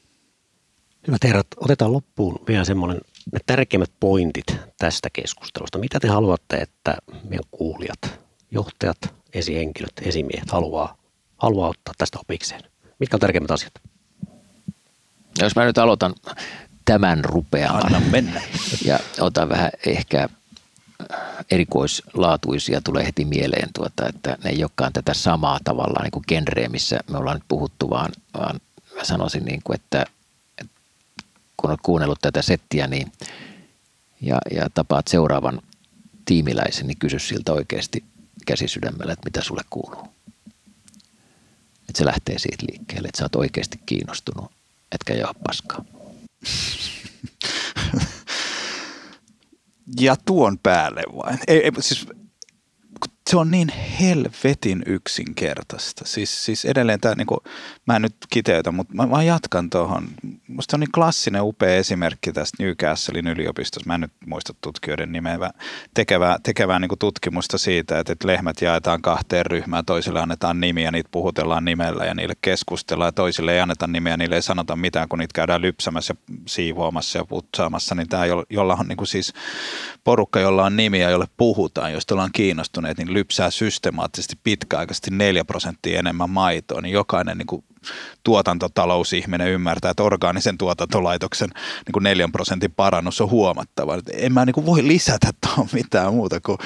[1.06, 3.00] Hyvät herrat, otetaan loppuun vielä semmoinen
[3.32, 5.78] ne tärkeimmät pointit tästä keskustelusta.
[5.78, 8.20] Mitä te haluatte, että meidän kuulijat,
[8.50, 8.98] johtajat,
[9.32, 10.96] esihenkilöt, esimiehet haluaa,
[11.36, 12.62] haluaa ottaa tästä opikseen?
[12.98, 13.72] Mitkä on tärkeimmät asiat?
[15.38, 16.14] Jos mä nyt aloitan
[16.84, 17.86] tämän rupeamaan.
[17.86, 18.42] Anna mennä.
[18.84, 20.28] Ja otan vähän ehkä
[21.50, 26.68] erikoislaatuisia tulee heti mieleen, tuota, että ne ei olekaan tätä samaa tavalla niin kuin genreä,
[26.68, 28.60] missä me ollaan nyt puhuttu, vaan, vaan
[28.96, 30.04] mä sanoisin, niin kuin, että
[31.56, 33.12] kun olet kuunnellut tätä settiä niin,
[34.20, 35.62] ja, ja tapaat seuraavan
[36.24, 38.04] tiimiläisen, niin kysy siltä oikeasti
[38.46, 40.08] käsisydämellä, että mitä sulle kuuluu.
[41.88, 44.52] Että se lähtee siitä liikkeelle, että sä oot oikeasti kiinnostunut,
[44.92, 45.84] etkä jaa paskaa.
[50.00, 51.38] ja tuon päälle vain.
[51.48, 52.06] Ei, ei, siis
[53.28, 53.68] se on niin
[54.00, 56.04] helvetin yksinkertaista.
[56.06, 57.40] Siis, siis edelleen tämä, niin kuin,
[57.86, 60.08] mä en nyt kiteytä, mutta mä vaan jatkan tuohon.
[60.48, 63.86] Musta on niin klassinen, upea esimerkki tästä Newcastlein yliopistossa.
[63.86, 65.38] Mä en nyt muista tutkijoiden nimeä,
[65.94, 69.84] tekevää, tekevää niin kuin tutkimusta siitä, että, että lehmät jaetaan kahteen ryhmään.
[69.84, 73.08] Toisille annetaan nimiä, niitä puhutellaan nimellä ja niille keskustellaan.
[73.08, 77.18] Ja toisille ei anneta nimeä, niille ei sanota mitään, kun niitä käydään lypsämässä ja siivoamassa
[77.18, 77.94] ja putsaamassa.
[77.94, 79.32] Niin tämä, jolla on niin kuin siis
[80.04, 85.98] porukka, jolla on nimiä, jolle puhutaan, joista ollaan kiinnostuneet, niin lypsää systemaattisesti pitkäaikaisesti 4 prosenttia
[85.98, 87.64] enemmän maitoa, niin jokainen niin kuin
[88.24, 91.48] tuotantotalousihminen ymmärtää, että orgaanisen tuotantolaitoksen
[91.86, 93.98] niin kuin 4 prosentin parannus on huomattava.
[94.12, 96.58] En mä niin kuin voi lisätä tuohon mitään muuta kuin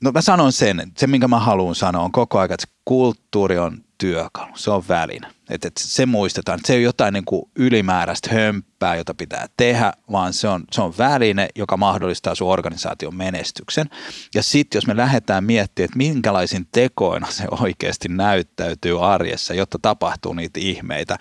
[0.00, 3.84] No mä sanon sen, se minkä mä haluan sanoa on koko ajan, että kulttuuri on
[3.98, 5.28] työkalu, se on väline.
[5.50, 9.46] Että et se muistetaan, että se ei ole jotain niin kuin ylimääräistä hömppää, jota pitää
[9.56, 13.86] tehdä, vaan se on, se on väline, joka mahdollistaa sun organisaation menestyksen.
[14.34, 20.32] Ja sitten jos me lähdetään miettimään, että minkälaisin tekoina se oikeasti näyttäytyy arjessa, jotta tapahtuu
[20.32, 21.18] niitä ihmeitä,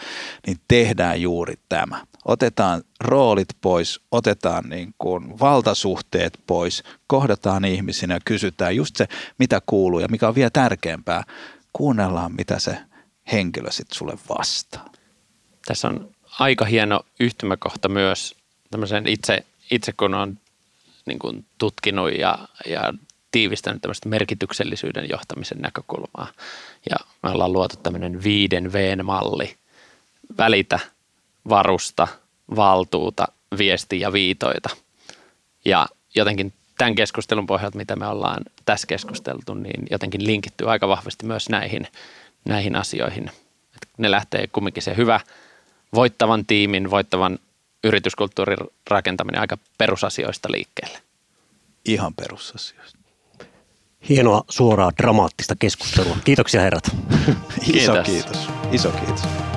[0.47, 2.05] niin tehdään juuri tämä.
[2.27, 9.07] Otetaan roolit pois, otetaan niin kuin valtasuhteet pois, kohdataan ihmisinä ja kysytään just se,
[9.37, 11.23] mitä kuuluu ja mikä on vielä tärkeämpää,
[11.73, 12.77] kuunnellaan, mitä se
[13.31, 14.91] henkilö sitten sulle vastaa.
[15.65, 16.09] Tässä on
[16.39, 18.35] aika hieno yhtymäkohta myös
[18.71, 20.37] tämmöisen itse, itse kun on
[21.05, 22.93] niin kuin tutkinut ja, ja
[23.31, 26.27] tiivistänyt tämmöistä merkityksellisyyden johtamisen näkökulmaa.
[26.89, 29.55] Ja me ollaan luotu tämmöinen viiden V-malli.
[30.37, 30.79] Välitä,
[31.49, 32.07] varusta,
[32.55, 33.27] valtuuta,
[33.57, 34.69] viesti ja viitoita.
[35.65, 41.25] Ja jotenkin tämän keskustelun pohjalta, mitä me ollaan tässä keskusteltu, niin jotenkin linkittyy aika vahvasti
[41.25, 41.87] myös näihin,
[42.45, 43.31] näihin asioihin.
[43.75, 45.19] Et ne lähtee kumminkin se hyvä
[45.93, 47.39] voittavan tiimin, voittavan
[47.83, 48.57] yrityskulttuurin
[48.89, 50.99] rakentaminen aika perusasioista liikkeelle.
[51.85, 52.97] Ihan perusasioista.
[54.09, 56.17] Hienoa, suoraa, dramaattista keskustelua.
[56.23, 56.83] Kiitoksia herrat.
[57.73, 58.05] Iso Kiitos.
[58.05, 58.49] kiitos.
[58.71, 59.56] Iso kiitos.